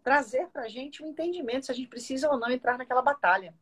trazer 0.03 0.49
para 0.49 0.63
a 0.63 0.69
gente 0.69 1.03
um 1.03 1.09
entendimento 1.09 1.67
se 1.67 1.73
a 1.73 1.75
gente 1.75 1.89
precisa 1.89 2.31
ou 2.31 2.39
não 2.39 2.51
entrar 2.51 2.77
naquela 2.77 3.03
batalha. 3.03 3.55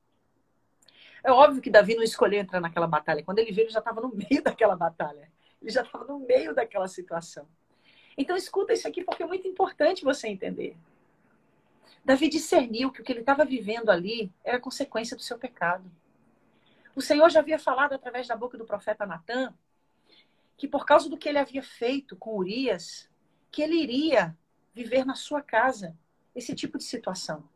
É 1.22 1.30
óbvio 1.30 1.62
que 1.62 1.70
Davi 1.70 1.94
não 1.94 2.02
escolheu 2.02 2.40
entrar 2.40 2.60
naquela 2.60 2.86
batalha. 2.86 3.24
Quando 3.24 3.38
ele 3.38 3.52
veio, 3.52 3.64
ele 3.64 3.72
já 3.72 3.78
estava 3.78 4.00
no 4.00 4.14
meio 4.14 4.42
daquela 4.44 4.76
batalha. 4.76 5.30
Ele 5.60 5.70
já 5.70 5.82
estava 5.82 6.04
no 6.04 6.18
meio 6.18 6.54
daquela 6.54 6.86
situação. 6.86 7.48
Então, 8.16 8.36
escuta 8.36 8.74
isso 8.74 8.86
aqui 8.86 9.02
porque 9.02 9.22
é 9.22 9.26
muito 9.26 9.48
importante 9.48 10.04
você 10.04 10.28
entender. 10.28 10.76
Davi 12.04 12.28
discerniu 12.28 12.92
que 12.92 13.00
o 13.00 13.04
que 13.04 13.12
ele 13.12 13.20
estava 13.20 13.44
vivendo 13.44 13.90
ali 13.90 14.32
era 14.44 14.60
consequência 14.60 15.16
do 15.16 15.22
seu 15.22 15.38
pecado. 15.38 15.90
O 16.94 17.00
Senhor 17.00 17.30
já 17.30 17.40
havia 17.40 17.58
falado 17.58 17.94
através 17.94 18.28
da 18.28 18.36
boca 18.36 18.58
do 18.58 18.64
profeta 18.64 19.06
Natan 19.06 19.54
que 20.56 20.68
por 20.68 20.86
causa 20.86 21.08
do 21.08 21.16
que 21.16 21.28
ele 21.28 21.38
havia 21.38 21.62
feito 21.62 22.16
com 22.16 22.36
Urias, 22.36 23.08
que 23.50 23.62
ele 23.62 23.76
iria 23.76 24.36
viver 24.72 25.04
na 25.04 25.14
sua 25.14 25.42
casa 25.42 25.96
esse 26.34 26.54
tipo 26.54 26.78
de 26.78 26.84
situação. 26.84 27.48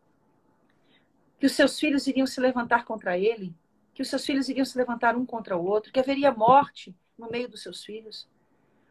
Que 1.38 1.46
os 1.46 1.52
seus 1.52 1.78
filhos 1.78 2.06
iriam 2.06 2.26
se 2.26 2.40
levantar 2.40 2.84
contra 2.84 3.16
ele, 3.16 3.54
que 3.94 4.02
os 4.02 4.08
seus 4.08 4.24
filhos 4.24 4.48
iriam 4.48 4.64
se 4.64 4.76
levantar 4.76 5.16
um 5.16 5.24
contra 5.24 5.56
o 5.56 5.64
outro, 5.64 5.92
que 5.92 6.00
haveria 6.00 6.32
morte 6.32 6.94
no 7.16 7.30
meio 7.30 7.48
dos 7.48 7.62
seus 7.62 7.84
filhos. 7.84 8.28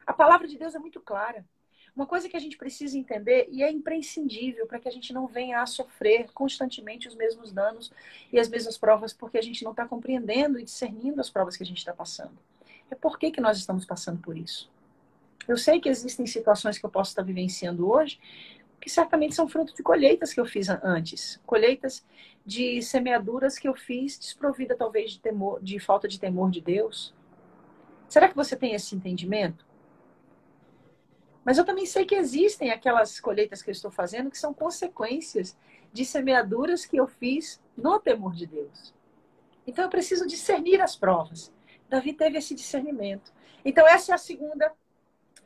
A 0.05 0.13
palavra 0.13 0.47
de 0.47 0.57
Deus 0.57 0.75
é 0.75 0.79
muito 0.79 1.01
clara. 1.01 1.45
Uma 1.97 2.05
coisa 2.05 2.29
que 2.29 2.37
a 2.37 2.39
gente 2.39 2.57
precisa 2.57 2.95
entender 2.95 3.47
e 3.49 3.63
é 3.63 3.71
imprescindível 3.71 4.67
para 4.67 4.79
que 4.79 4.87
a 4.87 4.91
gente 4.91 5.11
não 5.11 5.25
venha 5.25 5.63
a 5.63 5.65
sofrer 5.65 6.31
constantemente 6.31 7.07
os 7.07 7.15
mesmos 7.15 7.51
danos 7.51 7.91
e 8.31 8.39
as 8.39 8.47
mesmas 8.47 8.77
provas, 8.77 9.13
porque 9.13 9.35
a 9.35 9.41
gente 9.41 9.63
não 9.63 9.71
está 9.71 9.83
compreendendo 9.83 10.59
e 10.59 10.63
discernindo 10.63 11.19
as 11.19 11.27
provas 11.27 11.57
que 11.57 11.63
a 11.63 11.65
gente 11.65 11.79
está 11.79 11.91
passando. 11.91 12.37
É 12.91 12.93
por 12.93 13.17
que, 13.17 13.31
que 13.31 13.41
nós 13.41 13.57
estamos 13.57 13.83
passando 13.83 14.21
por 14.21 14.37
isso. 14.37 14.69
Eu 15.47 15.57
sei 15.57 15.79
que 15.79 15.89
existem 15.89 16.27
situações 16.27 16.77
que 16.77 16.85
eu 16.85 16.89
posso 16.91 17.09
estar 17.09 17.23
vivenciando 17.23 17.89
hoje 17.89 18.19
que 18.79 18.91
certamente 18.91 19.33
são 19.33 19.49
fruto 19.49 19.75
de 19.75 19.81
colheitas 19.81 20.31
que 20.31 20.39
eu 20.39 20.45
fiz 20.45 20.69
antes, 20.69 21.41
colheitas 21.47 22.05
de 22.45 22.79
semeaduras 22.79 23.57
que 23.57 23.67
eu 23.67 23.73
fiz 23.73 24.19
desprovida 24.19 24.75
talvez 24.75 25.13
de 25.13 25.19
temor, 25.19 25.59
de 25.63 25.79
falta 25.79 26.07
de 26.07 26.19
temor 26.19 26.51
de 26.51 26.61
Deus. 26.61 27.11
Será 28.07 28.29
que 28.29 28.35
você 28.35 28.55
tem 28.55 28.75
esse 28.75 28.95
entendimento? 28.95 29.65
Mas 31.47 31.57
eu 31.57 31.63
também 31.63 31.85
sei 31.85 32.03
que 32.03 32.13
existem 32.13 32.71
aquelas 32.71 33.21
colheitas 33.21 33.61
que 33.61 33.69
eu 33.69 33.71
estou 33.71 33.89
fazendo 33.89 34.29
que 34.29 34.37
são 34.37 34.53
consequências 34.53 35.57
de 35.93 36.03
semeaduras 36.03 36.85
que 36.85 36.97
eu 36.97 37.07
fiz 37.07 37.63
no 37.77 37.97
temor 38.01 38.35
de 38.35 38.45
Deus. 38.45 38.93
Então 39.65 39.85
eu 39.85 39.89
preciso 39.89 40.27
discernir 40.27 40.81
as 40.81 40.97
provas. 40.97 41.49
Davi 41.87 42.11
teve 42.11 42.37
esse 42.37 42.53
discernimento. 42.53 43.31
Então 43.63 43.87
essa 43.87 44.11
é 44.11 44.15
a 44.15 44.17
segunda 44.17 44.73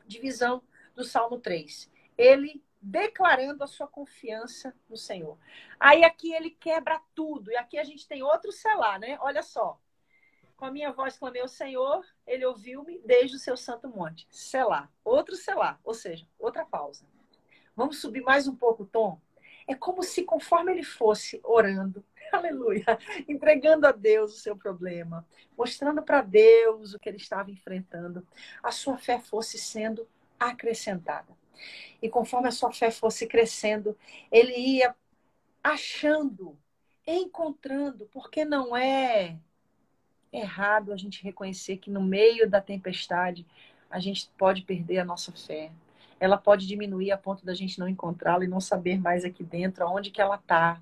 divisão 0.04 0.60
do 0.92 1.04
Salmo 1.04 1.38
3. 1.38 1.88
Ele 2.18 2.60
declarando 2.80 3.62
a 3.62 3.68
sua 3.68 3.86
confiança 3.86 4.74
no 4.90 4.96
Senhor. 4.96 5.38
Aí 5.78 6.02
aqui 6.02 6.32
ele 6.34 6.50
quebra 6.50 7.00
tudo. 7.14 7.52
E 7.52 7.56
aqui 7.56 7.78
a 7.78 7.84
gente 7.84 8.08
tem 8.08 8.24
outro 8.24 8.50
selar, 8.50 8.98
né? 8.98 9.18
Olha 9.20 9.40
só. 9.44 9.78
Com 10.62 10.66
a 10.66 10.70
minha 10.70 10.92
voz 10.92 11.18
clamei 11.18 11.42
ao 11.42 11.48
Senhor, 11.48 12.06
ele 12.24 12.46
ouviu-me 12.46 13.00
desde 13.00 13.34
o 13.34 13.40
seu 13.40 13.56
santo 13.56 13.88
monte. 13.88 14.28
Selar. 14.30 14.88
Outro 15.04 15.34
selar, 15.34 15.80
ou 15.82 15.92
seja, 15.92 16.24
outra 16.38 16.64
pausa. 16.64 17.04
Vamos 17.74 18.00
subir 18.00 18.20
mais 18.22 18.46
um 18.46 18.54
pouco 18.54 18.84
o 18.84 18.86
tom? 18.86 19.20
É 19.66 19.74
como 19.74 20.04
se 20.04 20.22
conforme 20.22 20.70
ele 20.70 20.84
fosse 20.84 21.40
orando, 21.42 22.04
aleluia, 22.32 22.86
entregando 23.28 23.88
a 23.88 23.90
Deus 23.90 24.36
o 24.36 24.38
seu 24.38 24.56
problema, 24.56 25.26
mostrando 25.58 26.00
para 26.00 26.22
Deus 26.22 26.94
o 26.94 26.98
que 27.00 27.08
ele 27.08 27.16
estava 27.16 27.50
enfrentando, 27.50 28.24
a 28.62 28.70
sua 28.70 28.96
fé 28.96 29.18
fosse 29.18 29.58
sendo 29.58 30.06
acrescentada. 30.38 31.36
E 32.00 32.08
conforme 32.08 32.46
a 32.46 32.52
sua 32.52 32.72
fé 32.72 32.92
fosse 32.92 33.26
crescendo, 33.26 33.98
ele 34.30 34.56
ia 34.56 34.94
achando, 35.60 36.56
encontrando, 37.04 38.08
porque 38.12 38.44
não 38.44 38.76
é 38.76 39.40
errado 40.32 40.92
a 40.92 40.96
gente 40.96 41.22
reconhecer 41.22 41.76
que 41.76 41.90
no 41.90 42.02
meio 42.02 42.48
da 42.48 42.60
tempestade 42.60 43.46
a 43.90 44.00
gente 44.00 44.30
pode 44.38 44.62
perder 44.62 44.98
a 44.98 45.04
nossa 45.04 45.30
fé. 45.32 45.70
Ela 46.18 46.38
pode 46.38 46.66
diminuir 46.66 47.10
a 47.10 47.18
ponto 47.18 47.44
da 47.44 47.52
gente 47.52 47.78
não 47.78 47.88
encontrá-la 47.88 48.44
e 48.44 48.48
não 48.48 48.60
saber 48.60 48.98
mais 48.98 49.24
aqui 49.24 49.44
dentro 49.44 49.84
aonde 49.84 50.10
que 50.10 50.20
ela 50.20 50.36
está. 50.36 50.80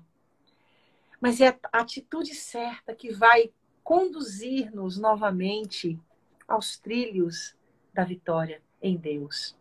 Mas 1.19 1.41
é 1.41 1.49
a 1.71 1.79
atitude 1.79 2.33
certa 2.33 2.95
que 2.95 3.11
vai 3.11 3.51
conduzir-nos 3.83 4.97
novamente 4.97 5.99
aos 6.47 6.77
trilhos 6.77 7.55
da 7.93 8.03
vitória 8.03 8.61
em 8.81 8.95
Deus. 8.95 9.55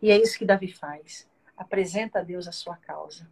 E 0.00 0.10
é 0.10 0.16
isso 0.16 0.38
que 0.38 0.44
Davi 0.44 0.72
faz. 0.72 1.28
Apresenta 1.56 2.20
a 2.20 2.22
Deus 2.22 2.48
a 2.48 2.52
sua 2.52 2.76
causa. 2.76 3.28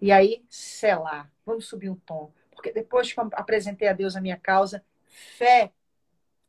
E 0.00 0.12
aí, 0.12 0.42
selar. 0.48 1.30
Vamos 1.44 1.66
subir 1.66 1.90
um 1.90 1.96
tom. 1.96 2.30
Porque 2.54 2.72
depois 2.72 3.12
que 3.12 3.20
eu 3.20 3.28
apresentei 3.32 3.88
a 3.88 3.92
Deus 3.92 4.16
a 4.16 4.20
minha 4.20 4.36
causa, 4.36 4.82
fé 5.16 5.72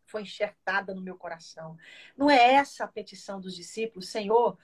foi 0.05 0.21
enxertada 0.21 0.93
no 0.93 1.01
meu 1.01 1.17
coração. 1.17 1.77
Não 2.15 2.29
é 2.29 2.53
essa 2.53 2.85
a 2.85 2.87
petição 2.87 3.39
dos 3.39 3.55
discípulos, 3.55 4.09
Senhor, 4.09 4.57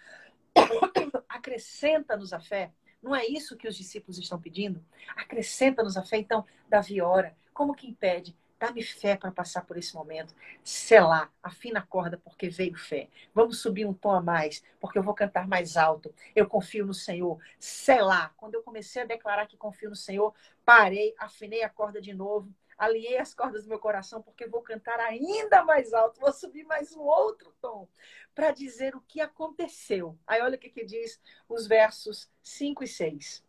acrescenta-nos 1.27 2.33
a 2.33 2.39
fé. 2.39 2.71
Não 3.01 3.15
é 3.15 3.25
isso 3.25 3.57
que 3.57 3.67
os 3.67 3.75
discípulos 3.75 4.17
estão 4.17 4.39
pedindo? 4.39 4.83
Acrescenta-nos 5.15 5.97
a 5.97 6.03
fé. 6.03 6.17
Então, 6.17 6.45
Davi 6.69 7.01
ora. 7.01 7.35
Como 7.53 7.75
que 7.75 7.87
impede? 7.87 8.35
Dá-me 8.57 8.81
fé 8.81 9.17
para 9.17 9.29
passar 9.29 9.65
por 9.65 9.75
esse 9.75 9.93
momento. 9.93 10.33
Selar, 10.63 11.29
afina 11.43 11.79
a 11.79 11.85
corda, 11.85 12.17
porque 12.23 12.47
veio 12.47 12.77
fé. 12.77 13.09
Vamos 13.33 13.59
subir 13.59 13.85
um 13.85 13.93
tom 13.93 14.11
a 14.11 14.21
mais, 14.21 14.63
porque 14.79 14.97
eu 14.97 15.03
vou 15.03 15.13
cantar 15.13 15.45
mais 15.45 15.75
alto. 15.75 16.15
Eu 16.33 16.47
confio 16.47 16.85
no 16.85 16.93
Senhor. 16.93 17.37
Selar. 17.59 18.33
Quando 18.37 18.55
eu 18.55 18.63
comecei 18.63 19.01
a 19.01 19.05
declarar 19.05 19.47
que 19.47 19.57
confio 19.57 19.89
no 19.89 19.97
Senhor, 19.97 20.33
parei, 20.63 21.13
afinei 21.19 21.61
a 21.61 21.69
corda 21.69 21.99
de 22.01 22.13
novo, 22.13 22.49
alinhei 22.77 23.17
as 23.17 23.33
cordas 23.33 23.63
do 23.63 23.69
meu 23.69 23.79
coração, 23.79 24.21
porque 24.21 24.47
vou 24.47 24.61
cantar 24.61 24.99
ainda 24.99 25.63
mais 25.63 25.93
alto, 25.93 26.19
vou 26.19 26.31
subir 26.31 26.63
mais 26.65 26.95
um 26.95 27.01
outro 27.01 27.53
tom, 27.61 27.87
para 28.33 28.51
dizer 28.51 28.95
o 28.95 29.01
que 29.01 29.21
aconteceu. 29.21 30.17
Aí 30.25 30.41
olha 30.41 30.55
o 30.55 30.59
que, 30.59 30.69
que 30.69 30.85
diz 30.85 31.21
os 31.47 31.67
versos 31.67 32.31
5 32.41 32.83
e 32.83 32.87
6. 32.87 33.43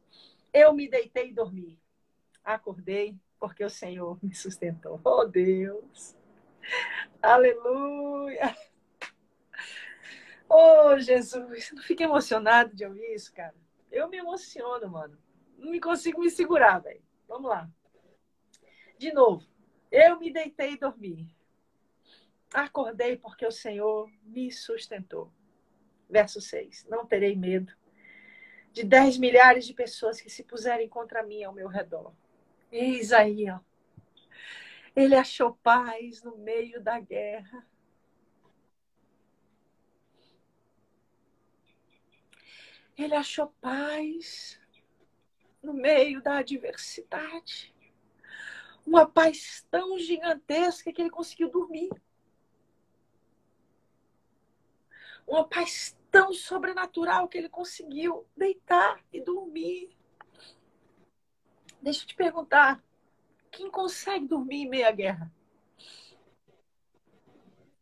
Eu 0.53 0.73
me 0.73 0.89
deitei 0.89 1.31
e 1.31 1.35
dormi. 1.35 1.81
Acordei, 2.45 3.19
porque 3.39 3.65
o 3.65 3.71
Senhor 3.71 4.19
me 4.23 4.35
sustentou. 4.35 5.01
Oh, 5.05 5.25
Deus! 5.25 6.17
Aleluia! 7.21 8.57
Oh, 10.49 10.99
Jesus! 10.99 11.73
Não 11.73 11.83
fica 11.83 12.05
emocionado 12.05 12.75
de 12.75 12.85
ouvir 12.85 13.15
isso, 13.15 13.33
cara? 13.33 13.55
Eu 13.91 14.09
me 14.09 14.19
emociono, 14.19 14.89
mano. 14.89 15.19
Não 15.57 15.71
me 15.71 15.81
consigo 15.81 16.21
me 16.21 16.31
segurar, 16.31 16.81
velho. 16.81 17.03
Vamos 17.27 17.49
lá. 17.49 17.69
De 18.99 19.13
novo. 19.13 19.47
Eu 19.91 20.19
me 20.19 20.33
deitei 20.33 20.73
e 20.73 20.79
dormi. 20.79 21.35
Acordei 22.53 23.17
porque 23.17 23.47
o 23.47 23.51
Senhor 23.51 24.11
me 24.23 24.51
sustentou. 24.51 25.33
Verso 26.09 26.41
6. 26.41 26.87
Não 26.89 27.07
terei 27.07 27.35
medo 27.35 27.75
de 28.75 28.83
dez 28.83 29.17
milhares 29.17 29.67
de 29.67 29.73
pessoas 29.73 30.21
que 30.21 30.29
se 30.29 30.43
puserem 30.43 30.89
contra 30.89 31.23
mim 31.23 31.45
ao 31.45 31.53
meu 31.53 31.69
redor. 31.69 32.13
Eis 32.73 33.13
aí, 33.13 33.49
ó. 33.49 33.61
Ele 34.97 35.15
achou 35.15 35.55
paz 35.63 36.23
no 36.23 36.37
meio 36.37 36.81
da 36.81 36.99
guerra. 36.99 37.67
Ele 42.97 43.15
achou 43.15 43.49
paz 43.61 44.61
no 45.63 45.73
meio 45.73 46.21
da 46.21 46.39
adversidade. 46.39 47.74
Uma 48.87 49.07
paz 49.07 49.67
tão 49.71 49.99
gigantesca 49.99 50.93
que 50.93 51.01
ele 51.01 51.11
conseguiu 51.11 51.51
dormir. 51.51 51.91
Uma 55.27 55.49
paz 55.49 55.97
tão 56.11 56.33
sobrenatural 56.33 57.29
que 57.29 57.39
ele 57.39 57.49
conseguiu 57.49 58.27
deitar 58.37 59.03
e 59.13 59.21
dormir. 59.21 59.91
Deixa 61.81 62.03
eu 62.03 62.07
te 62.07 62.15
perguntar: 62.15 62.83
quem 63.51 63.71
consegue 63.71 64.27
dormir 64.27 64.63
em 64.63 64.69
meio 64.69 64.87
à 64.87 64.91
guerra? 64.91 65.33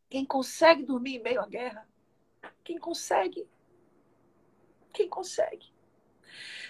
Quem 0.08 0.24
consegue 0.24 0.82
dormir 0.82 1.16
em 1.16 1.22
meio 1.22 1.40
à 1.40 1.46
guerra? 1.46 1.88
Quem 2.62 2.78
consegue? 2.78 3.48
Quem 4.92 5.08
consegue? 5.08 5.72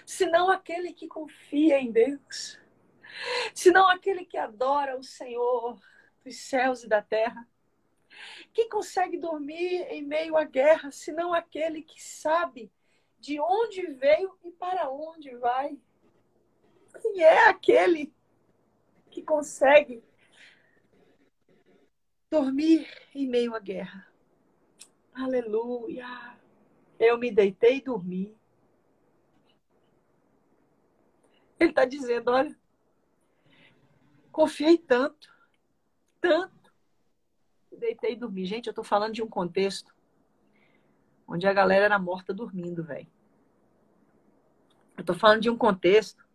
Senão 0.05 0.49
aquele 0.49 0.93
que 0.93 1.07
confia 1.07 1.79
em 1.79 1.91
Deus. 1.91 2.59
Senão 3.53 3.87
aquele 3.89 4.25
que 4.25 4.37
adora 4.37 4.97
o 4.97 5.03
Senhor 5.03 5.79
dos 6.23 6.37
céus 6.37 6.83
e 6.83 6.87
da 6.87 7.01
terra. 7.01 7.47
Quem 8.53 8.69
consegue 8.69 9.17
dormir 9.17 9.87
em 9.89 10.03
meio 10.03 10.37
à 10.37 10.43
guerra, 10.43 10.91
senão 10.91 11.33
aquele 11.33 11.81
que 11.81 12.01
sabe 12.01 12.71
de 13.19 13.39
onde 13.39 13.87
veio 13.87 14.37
e 14.43 14.51
para 14.51 14.89
onde 14.89 15.35
vai? 15.35 15.77
Quem 17.01 17.23
é 17.23 17.47
aquele 17.49 18.13
que 19.09 19.23
consegue 19.23 20.03
dormir 22.29 22.87
em 23.15 23.27
meio 23.27 23.55
à 23.55 23.59
guerra? 23.59 24.07
Aleluia! 25.13 26.07
Eu 26.99 27.17
me 27.17 27.31
deitei 27.31 27.77
e 27.77 27.81
dormi. 27.81 28.37
Ele 31.59 31.69
está 31.69 31.85
dizendo: 31.85 32.31
olha, 32.31 32.55
confiei 34.33 34.79
tanto, 34.79 35.31
tanto, 36.19 36.73
deitei 37.71 38.13
e 38.13 38.15
dormi. 38.15 38.45
Gente, 38.45 38.67
eu 38.67 38.71
estou 38.71 38.83
falando 38.83 39.13
de 39.13 39.21
um 39.21 39.29
contexto 39.29 39.93
onde 41.27 41.47
a 41.47 41.53
galera 41.53 41.85
era 41.85 41.99
morta 41.99 42.33
dormindo, 42.33 42.83
velho. 42.83 43.07
Eu 44.97 45.01
estou 45.01 45.15
falando 45.15 45.41
de 45.41 45.49
um 45.49 45.57
contexto 45.57 46.27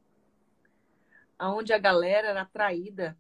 onde 1.41 1.73
a 1.73 1.79
galera 1.79 2.29
era 2.29 2.45
traída 2.45 3.19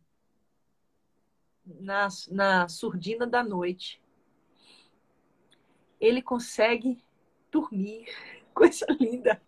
na, 1.65 2.09
na 2.31 2.69
surdina 2.69 3.27
da 3.27 3.43
noite. 3.43 4.01
Ele 6.01 6.23
consegue 6.23 7.03
dormir. 7.51 8.07
Coisa 8.55 8.87
linda. 8.99 9.41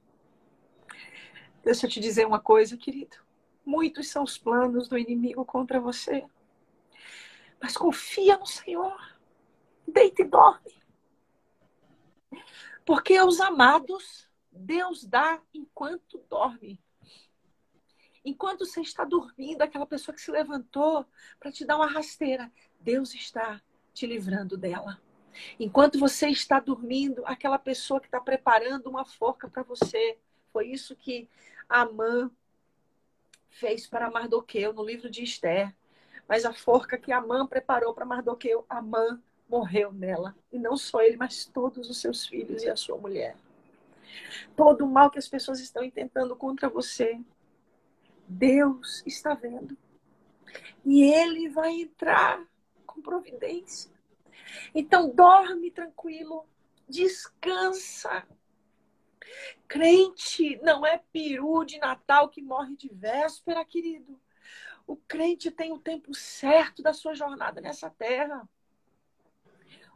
Deixa 1.64 1.87
eu 1.87 1.90
te 1.90 2.01
dizer 2.01 2.27
uma 2.27 2.40
coisa, 2.40 2.77
querido. 2.77 3.16
Muitos 3.64 4.09
são 4.09 4.23
os 4.23 4.38
planos 4.38 4.88
do 4.88 4.99
inimigo 4.99 5.44
contra 5.44 5.81
você. 5.81 6.27
Mas 7.61 7.77
confia 7.77 8.37
no 8.38 8.46
Senhor. 8.46 8.99
Deita 9.87 10.23
e 10.23 10.25
dorme. 10.25 10.81
Porque 12.85 13.16
aos 13.16 13.40
amados, 13.40 14.29
Deus 14.51 15.05
dá 15.05 15.40
enquanto 15.53 16.18
dorme. 16.29 16.81
Enquanto 18.25 18.66
você 18.66 18.81
está 18.81 19.05
dormindo, 19.05 19.62
aquela 19.62 19.87
pessoa 19.87 20.14
que 20.14 20.20
se 20.20 20.31
levantou 20.31 21.07
para 21.38 21.51
te 21.51 21.64
dar 21.64 21.77
uma 21.77 21.87
rasteira, 21.87 22.53
Deus 22.79 23.14
está 23.14 23.62
te 23.94 24.07
livrando 24.07 24.57
dela. 24.57 25.01
Enquanto 25.59 25.99
você 25.99 26.29
está 26.29 26.61
dormindo, 26.61 27.23
aquela 27.25 27.59
pessoa 27.59 28.01
que 28.01 28.07
está 28.07 28.20
preparando 28.20 28.88
uma 28.88 29.05
forca 29.05 29.49
para 29.49 29.62
você, 29.62 30.18
Foi 30.53 30.66
isso 30.66 30.96
que 30.96 31.29
Amã 31.68 32.29
fez 33.51 33.87
para 33.87 34.11
Mardoqueu 34.11 34.73
no 34.73 34.85
livro 34.85 35.11
de 35.11 35.23
Esther. 35.23 35.75
Mas 36.29 36.45
a 36.45 36.53
forca 36.53 36.97
que 36.97 37.13
Amã 37.13 37.47
preparou 37.47 37.93
para 37.93 38.07
Mardoqueu, 38.07 38.65
Amã 38.69 39.21
morreu 39.49 39.93
nela. 39.93 40.35
E 40.53 40.59
não 40.59 40.77
só 40.77 41.03
ele, 41.03 41.17
mas 41.17 41.45
todos 41.45 41.91
os 41.91 42.01
seus 42.01 42.27
filhos 42.27 42.63
e 42.63 42.71
a 42.71 42.77
sua 42.77 42.97
mulher. 42.97 43.37
Todo 44.57 44.85
o 44.85 44.89
mal 44.89 45.11
que 45.11 45.19
as 45.19 45.29
pessoas 45.29 45.61
estão 45.61 45.83
intentando 45.83 46.35
contra 46.37 46.69
você, 46.69 47.21
Deus 48.29 49.03
está 49.05 49.35
vendo. 49.35 49.77
E 50.85 51.03
ele 51.03 51.49
vai 51.49 51.73
entrar 51.73 52.43
com 52.87 53.03
providência. 53.03 53.91
Então, 54.75 55.11
dorme 55.15 55.71
tranquilo, 55.71 56.47
descansa. 56.89 58.27
Crente 59.69 60.59
não 60.62 60.85
é 60.85 60.99
peru 61.12 61.64
de 61.64 61.79
Natal 61.79 62.29
que 62.29 62.43
morre 62.43 62.77
de 62.77 62.88
véspera, 62.88 63.64
querido. 63.64 64.21
O 64.87 64.97
crente 64.97 65.51
tem 65.51 65.73
o 65.73 65.79
tempo 65.79 66.12
certo 66.14 66.83
da 66.83 66.93
sua 66.93 67.14
jornada 67.14 67.61
nessa 67.61 67.88
terra. 67.88 68.49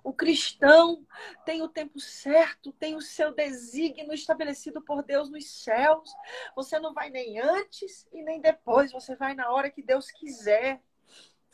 O 0.04 0.12
cristão 0.12 1.06
tem 1.46 1.62
o 1.62 1.68
tempo 1.68 1.98
certo, 1.98 2.70
tem 2.72 2.94
o 2.94 3.00
seu 3.00 3.34
desígnio 3.34 4.12
estabelecido 4.12 4.82
por 4.82 5.02
Deus 5.02 5.30
nos 5.30 5.50
céus. 5.50 6.14
Você 6.54 6.78
não 6.78 6.92
vai 6.92 7.08
nem 7.08 7.40
antes 7.40 8.06
e 8.12 8.22
nem 8.22 8.38
depois, 8.38 8.92
você 8.92 9.16
vai 9.16 9.34
na 9.34 9.50
hora 9.50 9.70
que 9.70 9.82
Deus 9.82 10.10
quiser. 10.10 10.82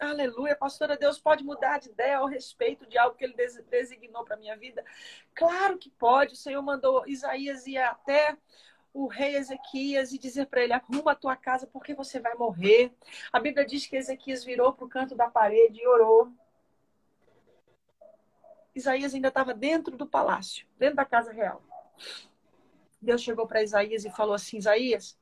Aleluia, 0.01 0.57
pastora, 0.57 0.97
Deus 0.97 1.19
pode 1.19 1.45
mudar 1.45 1.79
de 1.79 1.91
ideia 1.91 2.17
ao 2.17 2.27
respeito 2.27 2.87
de 2.87 2.97
algo 2.97 3.15
que 3.15 3.23
ele 3.23 3.35
designou 3.69 4.25
para 4.25 4.35
minha 4.35 4.57
vida? 4.57 4.83
Claro 5.35 5.77
que 5.77 5.91
pode. 5.91 6.33
O 6.33 6.37
Senhor 6.37 6.63
mandou 6.63 7.07
Isaías 7.07 7.67
ir 7.67 7.77
até 7.77 8.35
o 8.95 9.07
rei 9.07 9.37
Ezequias 9.37 10.15
e 10.15 10.19
dizer 10.19 10.47
para 10.47 10.63
ele: 10.63 10.73
arruma 10.73 11.13
a 11.13 11.15
tua 11.15 11.37
casa 11.37 11.67
porque 11.67 11.93
você 11.93 12.19
vai 12.19 12.35
morrer. 12.35 12.91
A 13.31 13.39
Bíblia 13.39 13.67
diz 13.67 13.87
que 13.87 13.95
Ezequias 13.95 14.43
virou 14.43 14.73
para 14.73 14.87
o 14.87 14.89
canto 14.89 15.15
da 15.15 15.29
parede 15.29 15.83
e 15.83 15.87
orou. 15.87 16.33
Isaías 18.75 19.15
ainda 19.15 19.29
estava 19.29 19.53
dentro 19.53 19.99
do 19.99 20.07
palácio, 20.07 20.67
dentro 20.79 20.97
da 20.97 21.05
casa 21.05 21.31
real. 21.31 21.63
Deus 23.03 23.21
chegou 23.21 23.47
para 23.47 23.63
Isaías 23.63 24.07
e 24.07 24.11
falou 24.11 24.33
assim: 24.33 24.57
Isaías, 24.57 25.19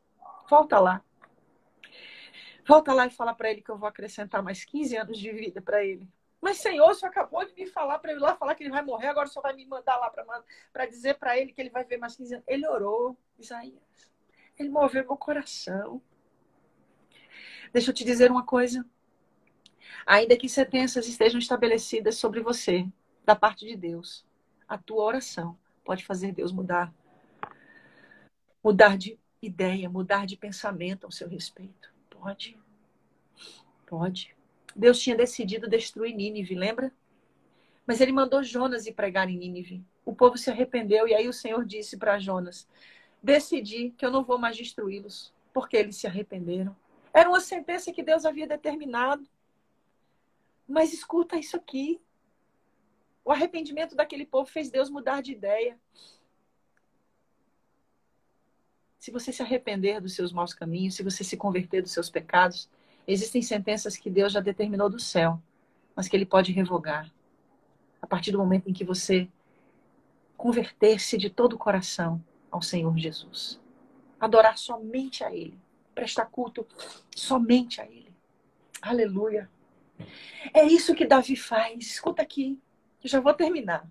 volta 0.49 0.79
lá. 0.79 1.03
Volta 2.69 2.93
lá 2.93 3.07
e 3.07 3.11
fala 3.11 3.33
para 3.33 3.51
ele 3.51 3.63
que 3.63 3.71
eu 3.71 3.79
vou 3.79 3.89
acrescentar 3.89 4.43
mais 4.43 4.63
15 4.63 4.95
anos 4.95 5.19
de 5.19 5.33
vida 5.33 5.63
para 5.63 5.83
ele. 5.83 6.07
Mas, 6.39 6.59
Senhor, 6.59 6.87
você 6.89 7.07
acabou 7.07 7.43
de 7.43 7.55
me 7.55 7.67
falar 7.67 7.99
para 7.99 8.13
ele 8.13 8.21
lá 8.21 8.37
falar 8.37 8.55
que 8.55 8.63
ele 8.63 8.71
vai 8.71 8.83
morrer, 8.83 9.07
agora 9.07 9.27
só 9.27 9.41
vai 9.41 9.55
me 9.55 9.65
mandar 9.65 9.97
lá 9.97 10.13
para 10.71 10.85
dizer 10.85 11.15
para 11.15 11.39
ele 11.39 11.51
que 11.51 11.63
ele 11.63 11.71
vai 11.71 11.83
ver 11.83 11.97
mais 11.97 12.15
15 12.15 12.35
anos. 12.35 12.47
Ele 12.47 12.69
orou, 12.69 13.17
Isaías. 13.39 14.13
Ele 14.59 14.69
moveu 14.69 15.03
meu 15.03 15.17
coração. 15.17 16.03
Deixa 17.73 17.91
eu 17.91 17.95
te 17.95 18.05
dizer 18.05 18.31
uma 18.31 18.45
coisa. 18.45 18.85
Ainda 20.05 20.37
que 20.37 20.47
sentenças 20.47 21.09
estejam 21.09 21.39
estabelecidas 21.39 22.17
sobre 22.17 22.43
você, 22.43 22.87
da 23.25 23.35
parte 23.35 23.67
de 23.67 23.77
Deus, 23.77 24.27
a 24.69 24.77
tua 24.77 25.05
oração 25.05 25.59
pode 25.87 26.05
fazer 26.05 26.33
Deus 26.33 26.53
mudar. 26.53 26.93
Mudar 28.63 28.99
de 28.99 29.19
ideia, 29.41 29.89
mudar 29.89 30.27
de 30.27 30.37
pensamento 30.37 31.05
ao 31.05 31.11
seu 31.11 31.29
respeito. 31.31 31.88
Pode. 32.21 32.59
Pode. 33.87 34.37
Deus 34.75 35.01
tinha 35.01 35.17
decidido 35.17 35.69
destruir 35.69 36.15
Nínive, 36.15 36.55
lembra? 36.55 36.93
Mas 37.87 38.01
ele 38.01 38.13
mandou 38.13 38.43
Jonas 38.43 38.87
ir 38.87 38.93
pregar 38.93 39.29
em 39.29 39.37
Nínive. 39.37 39.85
O 40.05 40.15
povo 40.15 40.37
se 40.37 40.51
arrependeu 40.51 41.09
e 41.09 41.15
aí 41.15 41.29
o 41.29 41.33
Senhor 41.33 41.65
disse 41.65 41.97
para 41.97 42.19
Jonas: 42.19 42.69
Decidi 43.23 43.91
que 43.91 44.05
eu 44.05 44.11
não 44.11 44.25
vou 44.25 44.39
mais 44.39 44.57
destruí-los, 44.57 45.33
porque 45.53 45.77
eles 45.77 45.97
se 45.97 46.07
arrependeram. 46.07 46.77
Era 47.13 47.29
uma 47.29 47.41
sentença 47.41 47.93
que 47.93 48.03
Deus 48.03 48.25
havia 48.25 48.47
determinado. 48.47 49.27
Mas 50.69 50.93
escuta 50.93 51.37
isso 51.37 51.57
aqui. 51.57 52.01
O 53.25 53.33
arrependimento 53.33 53.97
daquele 53.97 54.27
povo 54.27 54.51
fez 54.51 54.71
Deus 54.71 54.91
mudar 54.91 55.23
de 55.23 55.33
ideia. 55.33 55.79
Se 59.09 59.13
você 59.13 59.33
se 59.33 59.41
arrepender 59.41 60.03
dos 60.03 60.13
seus 60.13 60.35
maus 60.35 60.53
caminhos, 60.53 60.95
se 60.95 61.03
você 61.03 61.25
se 61.25 61.35
converter 61.35 61.81
dos 61.81 61.93
seus 61.93 62.11
pecados, 62.11 62.69
existem 63.07 63.41
sentenças 63.41 63.97
que 63.97 64.11
Deus 64.11 64.35
já 64.35 64.39
determinou 64.39 64.91
do 64.91 65.01
céu, 65.01 65.43
mas 65.97 66.07
que 66.07 66.15
Ele 66.15 66.27
pode 66.27 66.53
revogar. 66.53 67.11
A 68.03 68.07
partir 68.07 68.33
do 68.33 68.39
momento 68.39 68.69
em 68.69 68.73
que 68.75 68.85
você 68.85 69.27
converter-se 70.37 71.17
de 71.17 71.31
todo 71.31 71.55
o 71.55 71.59
coração 71.59 72.23
ao 72.51 72.61
Senhor 72.61 72.95
Jesus. 72.99 73.59
Adorar 74.21 74.59
somente 74.59 75.25
a 75.25 75.35
Ele. 75.35 75.59
Prestar 75.95 76.27
culto 76.27 76.67
somente 77.17 77.81
a 77.81 77.87
Ele. 77.87 78.13
Aleluia. 78.83 79.51
É 80.53 80.67
isso 80.67 80.95
que 80.95 81.07
Davi 81.07 81.35
faz. 81.35 81.79
Escuta 81.79 82.21
aqui, 82.21 82.61
eu 83.03 83.09
já 83.09 83.21
vou 83.21 83.33
terminar. 83.33 83.89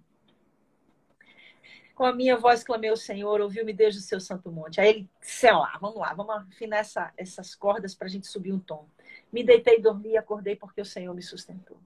Com 1.97 2.05
a 2.05 2.13
minha 2.13 2.37
voz 2.37 2.63
clamei 2.63 2.91
ao 2.91 2.95
Senhor, 2.95 3.41
ouviu-me 3.41 3.73
desde 3.73 3.99
o 3.99 4.03
seu 4.03 4.19
santo 4.19 4.51
monte. 4.51 4.79
Aí 4.79 4.87
ele, 4.87 5.09
sei 5.19 5.51
lá, 5.51 5.75
vamos 5.81 5.97
lá, 5.97 6.13
vamos 6.13 6.35
afinar 6.35 6.77
essa, 6.77 7.11
essas 7.17 7.55
cordas 7.55 7.95
para 7.95 8.05
a 8.05 8.09
gente 8.09 8.27
subir 8.27 8.53
um 8.53 8.59
tom. 8.59 8.87
Me 9.33 9.43
deitei, 9.43 9.81
dormi 9.81 10.09
e 10.09 10.17
acordei 10.17 10.55
porque 10.55 10.79
o 10.79 10.85
Senhor 10.85 11.11
me 11.15 11.23
sustentou. 11.23 11.79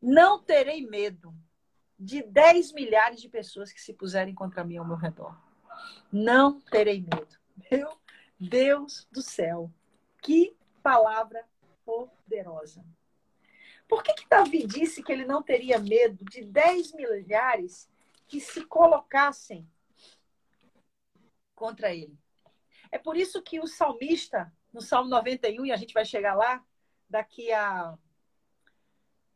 Não 0.00 0.42
terei 0.42 0.86
medo 0.86 1.34
de 2.00 2.22
10 2.22 2.72
milhares 2.72 3.20
de 3.20 3.28
pessoas 3.28 3.70
que 3.70 3.82
se 3.82 3.92
puserem 3.92 4.34
contra 4.34 4.64
mim 4.64 4.78
ao 4.78 4.86
meu 4.86 4.96
redor. 4.96 5.38
Não 6.10 6.58
terei 6.62 7.02
medo. 7.02 7.36
Meu 7.70 7.98
Deus 8.40 9.06
do 9.12 9.20
céu, 9.20 9.70
que 10.22 10.56
palavra 10.82 11.44
poderosa. 11.84 12.82
Por 13.86 14.02
que, 14.02 14.14
que 14.14 14.26
Davi 14.30 14.66
disse 14.66 15.02
que 15.02 15.12
ele 15.12 15.26
não 15.26 15.42
teria 15.42 15.78
medo 15.78 16.24
de 16.24 16.42
10 16.42 16.94
milhares 16.94 17.86
que 18.34 18.40
se 18.40 18.64
colocassem 18.64 19.64
contra 21.54 21.94
ele. 21.94 22.18
É 22.90 22.98
por 22.98 23.16
isso 23.16 23.40
que 23.40 23.60
o 23.60 23.66
salmista, 23.68 24.52
no 24.72 24.80
Salmo 24.80 25.08
91, 25.08 25.66
e 25.66 25.70
a 25.70 25.76
gente 25.76 25.94
vai 25.94 26.04
chegar 26.04 26.34
lá 26.34 26.60
daqui 27.08 27.52
a 27.52 27.96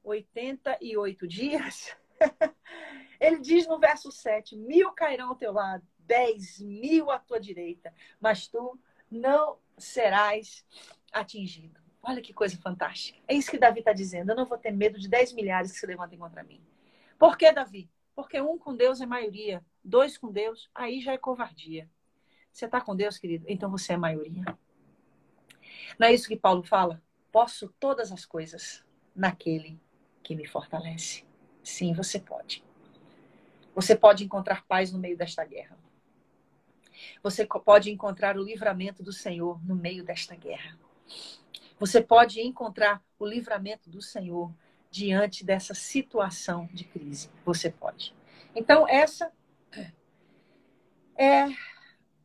88 0.02 1.28
dias, 1.28 1.96
ele 3.20 3.38
diz 3.38 3.68
no 3.68 3.78
verso 3.78 4.10
7: 4.10 4.56
Mil 4.56 4.90
cairão 4.90 5.28
ao 5.28 5.36
teu 5.36 5.52
lado, 5.52 5.86
dez 5.96 6.58
mil 6.58 7.08
à 7.08 7.20
tua 7.20 7.38
direita, 7.38 7.94
mas 8.18 8.48
tu 8.48 8.76
não 9.08 9.60
serás 9.76 10.66
atingido. 11.12 11.80
Olha 12.02 12.20
que 12.20 12.34
coisa 12.34 12.58
fantástica. 12.58 13.20
É 13.28 13.34
isso 13.34 13.52
que 13.52 13.58
Davi 13.58 13.78
está 13.78 13.92
dizendo. 13.92 14.32
Eu 14.32 14.36
não 14.36 14.44
vou 14.44 14.58
ter 14.58 14.72
medo 14.72 14.98
de 14.98 15.08
10 15.08 15.34
milhares 15.34 15.70
que 15.70 15.78
se 15.78 15.86
levantem 15.86 16.18
contra 16.18 16.42
mim. 16.42 16.60
Por 17.16 17.38
que, 17.38 17.52
Davi? 17.52 17.88
Porque 18.18 18.40
um 18.40 18.58
com 18.58 18.74
Deus 18.74 19.00
é 19.00 19.06
maioria, 19.06 19.64
dois 19.84 20.18
com 20.18 20.32
Deus, 20.32 20.68
aí 20.74 21.00
já 21.00 21.12
é 21.12 21.16
covardia. 21.16 21.88
Você 22.52 22.64
está 22.64 22.80
com 22.80 22.96
Deus, 22.96 23.16
querido? 23.16 23.44
Então 23.46 23.70
você 23.70 23.92
é 23.92 23.96
maioria. 23.96 24.42
Não 25.96 26.08
é 26.08 26.12
isso 26.12 26.26
que 26.26 26.34
Paulo 26.34 26.64
fala? 26.64 27.00
Posso 27.30 27.72
todas 27.78 28.10
as 28.10 28.26
coisas 28.26 28.84
naquele 29.14 29.80
que 30.20 30.34
me 30.34 30.48
fortalece. 30.48 31.24
Sim, 31.62 31.94
você 31.94 32.18
pode. 32.18 32.64
Você 33.72 33.94
pode 33.94 34.24
encontrar 34.24 34.66
paz 34.66 34.90
no 34.90 34.98
meio 34.98 35.16
desta 35.16 35.44
guerra. 35.44 35.78
Você 37.22 37.46
pode 37.46 37.88
encontrar 37.88 38.36
o 38.36 38.42
livramento 38.42 39.00
do 39.00 39.12
Senhor 39.12 39.64
no 39.64 39.76
meio 39.76 40.02
desta 40.02 40.34
guerra. 40.34 40.76
Você 41.78 42.02
pode 42.02 42.40
encontrar 42.40 43.00
o 43.16 43.24
livramento 43.24 43.88
do 43.88 44.02
Senhor 44.02 44.52
diante 44.98 45.44
dessa 45.44 45.74
situação 45.74 46.68
de 46.72 46.84
crise. 46.84 47.30
Você 47.44 47.70
pode. 47.70 48.12
Então, 48.52 48.86
essa 48.88 49.32
é 51.16 51.44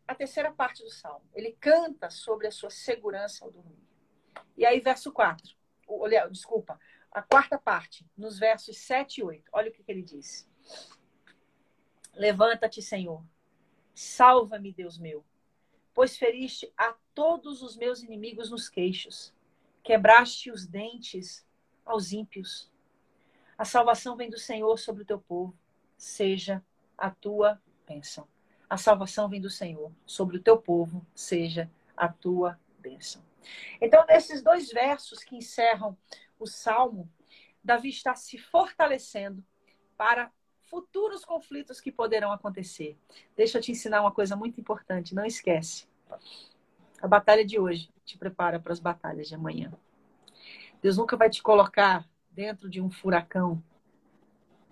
a 0.08 0.16
terceira 0.16 0.52
parte 0.52 0.84
do 0.84 0.90
salmo. 0.90 1.24
Ele 1.36 1.56
canta 1.60 2.10
sobre 2.10 2.48
a 2.48 2.52
sua 2.52 2.72
segurança 2.72 3.46
ao 3.46 3.52
dormir. 3.52 3.78
E 4.58 4.66
aí, 4.66 4.80
verso 4.80 5.12
4. 5.12 5.56
Olha, 5.88 6.28
desculpa, 6.28 6.80
a 7.12 7.22
quarta 7.22 7.60
parte, 7.60 8.10
nos 8.18 8.40
versos 8.40 8.76
7 8.78 9.20
e 9.20 9.24
8. 9.24 9.50
Olha 9.54 9.70
o 9.70 9.74
que, 9.74 9.84
que 9.84 9.92
ele 9.92 10.02
diz. 10.02 10.50
Levanta-te, 12.16 12.82
Senhor. 12.82 13.24
Salva-me, 13.94 14.74
Deus 14.74 14.98
meu. 14.98 15.24
Pois 15.94 16.18
feriste 16.18 16.74
a 16.76 16.96
todos 17.14 17.62
os 17.62 17.78
meus 17.78 18.02
inimigos 18.02 18.50
nos 18.50 18.68
queixos. 18.68 19.32
Quebraste 19.84 20.50
os 20.50 20.66
dentes 20.66 21.46
aos 21.86 22.12
ímpios. 22.12 22.72
A 23.58 23.66
salvação 23.66 24.16
vem 24.16 24.30
do 24.30 24.38
Senhor 24.38 24.78
sobre 24.78 25.04
o 25.04 25.06
teu 25.06 25.20
povo, 25.20 25.58
seja 25.98 26.64
a 26.98 27.10
tua 27.10 27.62
bênção. 27.88 28.28
A 28.70 28.78
salvação 28.78 29.30
vem 29.30 29.40
do 29.40 29.50
Senhor 29.50 29.92
sobre 30.06 30.38
o 30.38 30.42
teu 30.42 30.58
povo, 30.58 31.06
seja 31.14 31.70
a 31.96 32.08
tua 32.08 32.60
bênção. 32.80 33.24
Então, 33.80 34.06
nesses 34.08 34.42
dois 34.42 34.72
versos 34.72 35.24
que 35.24 35.36
encerram 35.36 35.98
o 36.40 36.48
salmo, 36.48 37.10
Davi 37.64 37.90
está 37.90 38.16
se 38.16 38.38
fortalecendo 38.38 39.44
para 39.98 40.32
futuros 40.70 41.24
conflitos 41.24 41.80
que 41.80 41.92
poderão 41.92 42.32
acontecer. 42.32 42.98
Deixa 43.36 43.58
eu 43.58 43.62
te 43.62 43.72
ensinar 43.72 44.02
uma 44.02 44.12
coisa 44.12 44.36
muito 44.36 44.60
importante, 44.60 45.14
não 45.14 45.26
esquece. 45.26 45.88
A 47.02 47.08
batalha 47.08 47.46
de 47.46 47.60
hoje 47.60 47.90
te 48.04 48.18
prepara 48.18 48.60
para 48.60 48.74
as 48.74 48.80
batalhas 48.80 49.28
de 49.28 49.36
amanhã. 49.36 49.72
Deus 50.84 50.98
nunca 50.98 51.16
vai 51.16 51.30
te 51.30 51.42
colocar 51.42 52.06
dentro 52.30 52.70
de 52.70 52.82
um 52.82 52.92
furacão 52.92 53.64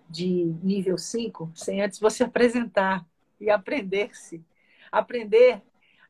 de 0.09 0.43
nível 0.62 0.97
5 0.97 1.49
sem 1.55 1.82
antes 1.82 2.01
você 2.01 2.26
apresentar 2.26 3.07
e 3.39 3.49
aprender-se. 3.49 4.43
Aprender 4.91 5.64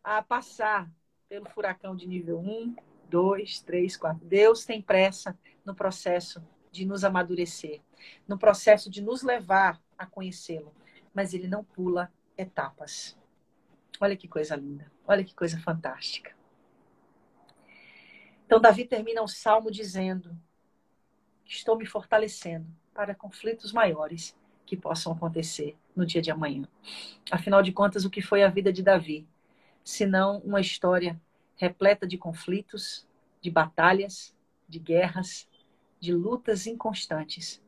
a 0.03 0.23
passar 0.23 0.91
pelo 1.29 1.47
furacão 1.47 1.95
de 1.95 2.07
nível 2.07 2.39
1, 2.39 2.75
2, 3.11 3.61
3, 3.61 3.95
4. 3.95 4.25
Deus 4.25 4.65
tem 4.65 4.81
pressa 4.81 5.37
no 5.63 5.75
processo 5.75 6.43
de 6.71 6.83
nos 6.83 7.03
amadurecer, 7.03 7.79
no 8.27 8.39
processo 8.39 8.89
de 8.89 9.03
nos 9.03 9.21
levar 9.21 9.79
a 9.95 10.07
conhecê-lo, 10.07 10.73
mas 11.13 11.31
ele 11.31 11.47
não 11.47 11.63
pula 11.63 12.11
etapas. 12.35 13.15
Olha 13.99 14.17
que 14.17 14.27
coisa 14.27 14.55
linda, 14.55 14.91
olha 15.05 15.23
que 15.23 15.35
coisa 15.35 15.59
fantástica. 15.59 16.40
Então, 18.51 18.59
Davi 18.59 18.83
termina 18.83 19.21
o 19.21 19.29
salmo 19.29 19.71
dizendo: 19.71 20.37
Estou 21.45 21.77
me 21.77 21.85
fortalecendo 21.85 22.67
para 22.93 23.15
conflitos 23.15 23.71
maiores 23.71 24.37
que 24.65 24.75
possam 24.75 25.13
acontecer 25.13 25.77
no 25.95 26.05
dia 26.05 26.21
de 26.21 26.31
amanhã. 26.31 26.67
Afinal 27.31 27.63
de 27.63 27.71
contas, 27.71 28.03
o 28.03 28.09
que 28.09 28.21
foi 28.21 28.43
a 28.43 28.49
vida 28.49 28.73
de 28.73 28.83
Davi? 28.83 29.25
Senão 29.85 30.39
uma 30.39 30.59
história 30.59 31.17
repleta 31.55 32.05
de 32.05 32.17
conflitos, 32.17 33.07
de 33.39 33.49
batalhas, 33.49 34.35
de 34.67 34.79
guerras, 34.79 35.47
de 35.97 36.13
lutas 36.13 36.67
inconstantes. 36.67 37.63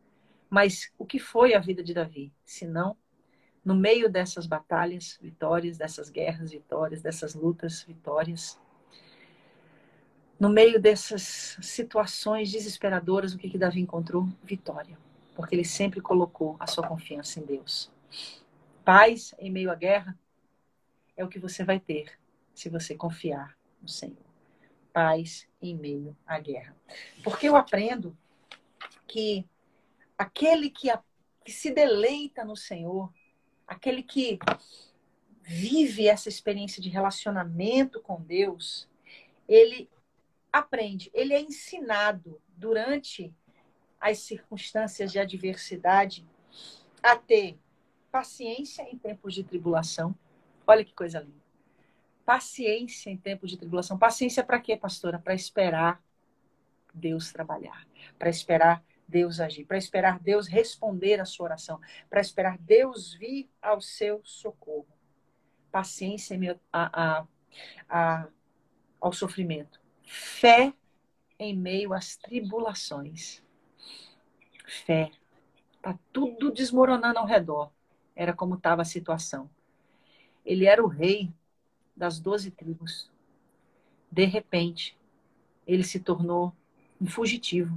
Mas 0.49 0.91
o 0.97 1.05
que 1.05 1.17
foi 1.17 1.53
a 1.53 1.59
vida 1.59 1.81
de 1.81 1.93
Davi? 1.93 2.29
Senão, 2.43 2.97
no 3.63 3.73
meio 3.73 4.09
dessas 4.09 4.45
batalhas, 4.45 5.17
vitórias, 5.21 5.77
dessas 5.77 6.09
guerras, 6.09 6.51
vitórias, 6.51 7.01
dessas 7.01 7.33
lutas, 7.33 7.83
vitórias, 7.83 8.59
no 10.39 10.49
meio 10.49 10.79
dessas 10.79 11.57
situações 11.61 12.51
desesperadoras, 12.51 13.33
o 13.33 13.37
que, 13.37 13.49
que 13.49 13.57
Davi 13.57 13.79
encontrou? 13.79 14.27
Vitória. 14.43 14.97
Porque 15.35 15.55
ele 15.55 15.65
sempre 15.65 16.01
colocou 16.01 16.55
a 16.59 16.67
sua 16.67 16.87
confiança 16.87 17.39
em 17.39 17.43
Deus. 17.43 17.91
Paz 18.83 19.33
em 19.39 19.49
meio 19.49 19.71
à 19.71 19.75
guerra 19.75 20.17
é 21.15 21.23
o 21.23 21.29
que 21.29 21.39
você 21.39 21.63
vai 21.63 21.79
ter 21.79 22.11
se 22.53 22.69
você 22.69 22.95
confiar 22.95 23.57
no 23.81 23.87
Senhor. 23.87 24.17
Paz 24.91 25.47
em 25.61 25.75
meio 25.75 26.15
à 26.25 26.39
guerra. 26.39 26.75
Porque 27.23 27.47
eu 27.47 27.55
aprendo 27.55 28.15
que 29.07 29.45
aquele 30.17 30.69
que, 30.69 30.89
a, 30.89 31.01
que 31.43 31.51
se 31.51 31.71
deleita 31.71 32.43
no 32.43 32.55
Senhor, 32.55 33.11
aquele 33.67 34.03
que 34.03 34.37
vive 35.41 36.07
essa 36.07 36.29
experiência 36.29 36.81
de 36.81 36.89
relacionamento 36.89 38.01
com 38.01 38.21
Deus, 38.21 38.87
ele 39.47 39.89
aprende, 40.53 41.09
ele 41.15 41.33
é 41.33 41.41
ensinado 41.41 42.39
durante 42.55 43.33
as 43.99 44.19
circunstâncias 44.19 45.11
de 45.11 45.17
adversidade 45.17 46.23
a 47.01 47.15
ter 47.15 47.57
paciência 48.11 48.83
em 48.83 48.95
tempos 48.95 49.33
de 49.33 49.43
tribulação. 49.43 50.15
Olha 50.67 50.85
que 50.85 50.93
coisa 50.93 51.19
linda. 51.19 51.43
Paciência 52.23 53.09
em 53.09 53.17
tempos 53.17 53.49
de 53.49 53.57
tribulação. 53.57 53.97
Paciência 53.97 54.43
para 54.43 54.59
quê, 54.59 54.77
pastora? 54.77 55.17
Para 55.17 55.33
esperar 55.33 56.01
Deus 56.93 57.31
trabalhar, 57.31 57.87
para 58.19 58.29
esperar 58.29 58.83
Deus 59.07 59.39
agir, 59.39 59.65
para 59.65 59.77
esperar 59.77 60.19
Deus 60.19 60.47
responder 60.47 61.19
a 61.19 61.25
sua 61.25 61.45
oração, 61.45 61.81
para 62.09 62.21
esperar 62.21 62.57
Deus 62.59 63.13
vir 63.15 63.49
ao 63.61 63.81
seu 63.81 64.21
socorro. 64.23 64.87
Paciência 65.71 66.37
a, 66.71 67.19
a, 67.19 67.27
a, 67.89 68.27
ao 69.01 69.11
sofrimento. 69.11 69.82
Fé 70.15 70.71
em 71.39 71.57
meio 71.57 71.91
às 71.91 72.15
tribulações. 72.15 73.41
Fé. 74.63 75.09
Está 75.75 75.97
tudo 76.13 76.51
desmoronando 76.51 77.17
ao 77.17 77.25
redor. 77.25 77.71
Era 78.15 78.31
como 78.31 78.53
estava 78.53 78.83
a 78.83 78.85
situação. 78.85 79.49
Ele 80.45 80.67
era 80.67 80.83
o 80.83 80.87
rei 80.87 81.33
das 81.97 82.19
doze 82.19 82.51
tribos. 82.51 83.09
De 84.11 84.23
repente, 84.25 84.95
ele 85.65 85.83
se 85.83 85.99
tornou 85.99 86.53
um 87.01 87.07
fugitivo. 87.07 87.75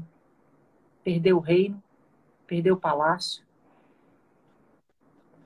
Perdeu 1.03 1.39
o 1.39 1.41
reino, 1.41 1.83
perdeu 2.47 2.75
o 2.75 2.81
palácio. 2.81 3.47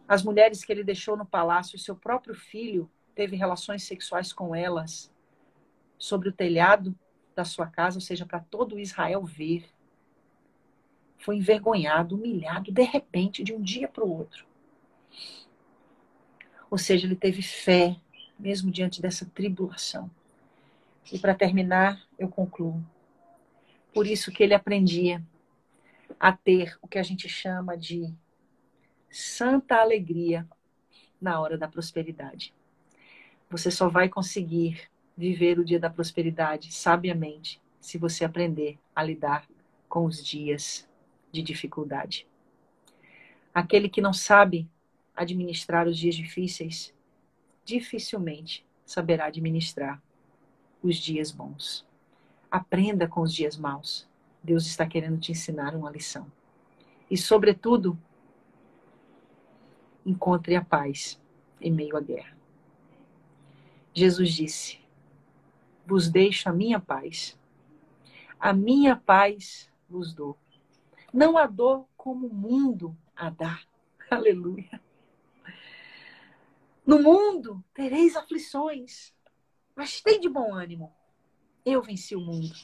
As 0.08 0.24
mulheres 0.24 0.64
que 0.64 0.72
ele 0.72 0.82
deixou 0.82 1.16
no 1.16 1.24
palácio, 1.24 1.78
seu 1.78 1.94
próprio 1.94 2.34
filho 2.34 2.90
teve 3.14 3.36
relações 3.36 3.84
sexuais 3.84 4.32
com 4.32 4.56
elas 4.56 5.09
sobre 6.00 6.30
o 6.30 6.32
telhado 6.32 6.98
da 7.36 7.44
sua 7.44 7.66
casa, 7.66 7.98
ou 7.98 8.00
seja, 8.00 8.24
para 8.24 8.40
todo 8.40 8.80
Israel 8.80 9.22
ver. 9.22 9.68
Foi 11.18 11.36
envergonhado, 11.36 12.16
humilhado, 12.16 12.72
de 12.72 12.82
repente, 12.82 13.44
de 13.44 13.52
um 13.52 13.60
dia 13.60 13.86
para 13.86 14.02
o 14.02 14.10
outro. 14.10 14.46
Ou 16.70 16.78
seja, 16.78 17.06
ele 17.06 17.14
teve 17.14 17.42
fé, 17.42 17.96
mesmo 18.38 18.70
diante 18.70 19.02
dessa 19.02 19.26
tribulação. 19.26 20.10
E 21.12 21.18
para 21.18 21.34
terminar, 21.34 22.02
eu 22.18 22.28
concluo. 22.28 22.82
Por 23.92 24.06
isso 24.06 24.32
que 24.32 24.42
ele 24.42 24.54
aprendia 24.54 25.22
a 26.18 26.32
ter 26.32 26.78
o 26.80 26.88
que 26.88 26.98
a 26.98 27.02
gente 27.02 27.28
chama 27.28 27.76
de 27.76 28.14
santa 29.10 29.76
alegria 29.76 30.48
na 31.20 31.38
hora 31.40 31.58
da 31.58 31.68
prosperidade. 31.68 32.54
Você 33.50 33.70
só 33.70 33.88
vai 33.88 34.08
conseguir 34.08 34.88
viver 35.20 35.58
o 35.58 35.64
dia 35.64 35.78
da 35.78 35.90
prosperidade 35.90 36.72
sabiamente 36.72 37.60
se 37.78 37.98
você 37.98 38.24
aprender 38.24 38.78
a 38.96 39.02
lidar 39.02 39.46
com 39.86 40.06
os 40.06 40.24
dias 40.24 40.88
de 41.30 41.42
dificuldade. 41.42 42.26
Aquele 43.52 43.90
que 43.90 44.00
não 44.00 44.14
sabe 44.14 44.66
administrar 45.14 45.86
os 45.86 45.98
dias 45.98 46.14
difíceis, 46.14 46.94
dificilmente 47.66 48.64
saberá 48.86 49.26
administrar 49.26 50.02
os 50.82 50.96
dias 50.96 51.30
bons. 51.30 51.86
Aprenda 52.50 53.06
com 53.06 53.20
os 53.20 53.34
dias 53.34 53.58
maus. 53.58 54.08
Deus 54.42 54.64
está 54.64 54.86
querendo 54.86 55.20
te 55.20 55.32
ensinar 55.32 55.74
uma 55.74 55.90
lição. 55.90 56.32
E, 57.10 57.16
sobretudo, 57.18 57.98
encontre 60.06 60.56
a 60.56 60.64
paz 60.64 61.20
em 61.60 61.70
meio 61.70 61.94
à 61.94 62.00
guerra. 62.00 62.34
Jesus 63.92 64.32
disse: 64.32 64.80
vos 65.90 66.08
deixo 66.08 66.48
a 66.48 66.52
minha 66.52 66.78
paz. 66.78 67.36
A 68.38 68.52
minha 68.52 68.94
paz 68.94 69.68
vos 69.88 70.14
dou. 70.14 70.38
Não 71.12 71.36
a 71.36 71.48
dou 71.48 71.88
como 71.96 72.28
o 72.28 72.34
mundo 72.34 72.96
a 73.16 73.28
dá. 73.28 73.60
Aleluia. 74.08 74.80
No 76.86 77.02
mundo 77.02 77.62
tereis 77.74 78.14
aflições, 78.14 79.12
mas 79.74 80.00
tem 80.00 80.20
de 80.20 80.28
bom 80.28 80.54
ânimo. 80.54 80.92
Eu 81.66 81.82
venci 81.82 82.14
o 82.14 82.20
mundo. 82.20 82.54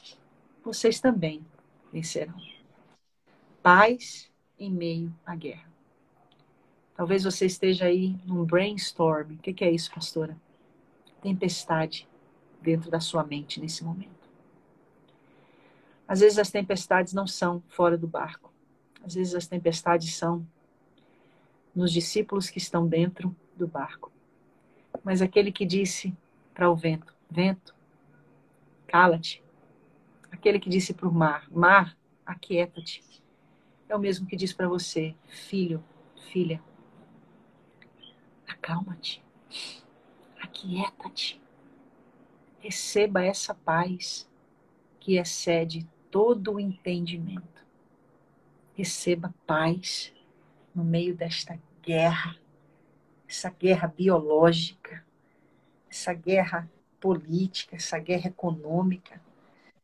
Vocês 0.63 1.01
também 1.01 1.45
vencerão. 1.91 2.39
Paz 3.61 4.31
em 4.57 4.71
meio 4.71 5.13
à 5.25 5.35
guerra. 5.35 5.69
Talvez 6.95 7.25
você 7.25 7.45
esteja 7.45 7.85
aí 7.85 8.15
num 8.25 8.45
brainstorm. 8.45 9.33
O 9.33 9.37
que 9.37 9.65
é 9.65 9.69
isso, 9.69 9.93
pastora? 9.93 10.35
Tempestade 11.21 12.07
dentro 12.67 12.91
da 12.91 12.99
sua 12.99 13.23
mente 13.23 13.61
nesse 13.61 13.81
momento. 13.81 14.27
Às 16.05 16.19
vezes 16.19 16.37
as 16.37 16.51
tempestades 16.51 17.13
não 17.13 17.25
são 17.25 17.63
fora 17.69 17.97
do 17.97 18.07
barco. 18.07 18.53
Às 19.05 19.15
vezes 19.15 19.33
as 19.33 19.47
tempestades 19.47 20.13
são 20.15 20.45
nos 21.73 21.93
discípulos 21.93 22.49
que 22.49 22.57
estão 22.57 22.85
dentro 22.85 23.33
do 23.55 23.67
barco. 23.67 24.11
Mas 25.01 25.21
aquele 25.21 25.49
que 25.49 25.65
disse 25.65 26.13
para 26.53 26.69
o 26.69 26.75
vento: 26.75 27.15
Vento, 27.29 27.73
cala-te. 28.85 29.41
Aquele 30.29 30.59
que 30.59 30.69
disse 30.69 30.93
para 30.93 31.07
o 31.07 31.13
mar: 31.13 31.47
Mar, 31.49 31.97
aquieta-te. 32.25 33.01
É 33.87 33.95
o 33.95 33.99
mesmo 33.99 34.27
que 34.27 34.35
diz 34.35 34.51
para 34.51 34.67
você: 34.67 35.15
Filho, 35.25 35.81
filha, 36.31 36.61
acalma-te, 38.45 39.23
aquieta-te. 40.41 41.46
Receba 42.59 43.23
essa 43.23 43.53
paz 43.53 44.27
que 44.99 45.17
excede 45.17 45.87
todo 46.11 46.53
o 46.53 46.59
entendimento. 46.59 47.65
Receba 48.73 49.33
paz 49.45 50.13
no 50.73 50.83
meio 50.83 51.15
desta 51.15 51.59
guerra, 51.81 52.35
essa 53.27 53.49
guerra 53.49 53.87
biológica, 53.87 55.03
essa 55.89 56.13
guerra 56.13 56.69
política, 56.99 57.75
essa 57.75 57.97
guerra 57.99 58.27
econômica, 58.27 59.21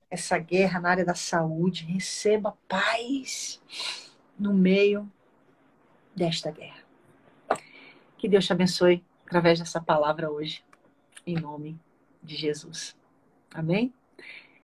essa 0.09 0.37
guerra 0.37 0.79
na 0.79 0.89
área 0.89 1.05
da 1.05 1.15
saúde. 1.15 1.85
Receba 1.85 2.57
paz 2.67 3.61
no 4.37 4.53
meio 4.53 5.09
desta 6.15 6.51
guerra. 6.51 6.83
Que 8.17 8.27
Deus 8.27 8.45
te 8.45 8.53
abençoe 8.53 9.03
através 9.25 9.59
dessa 9.59 9.81
palavra 9.81 10.29
hoje, 10.29 10.63
em 11.25 11.35
nome 11.35 11.79
de 12.23 12.35
Jesus. 12.35 12.95
Amém? 13.53 13.93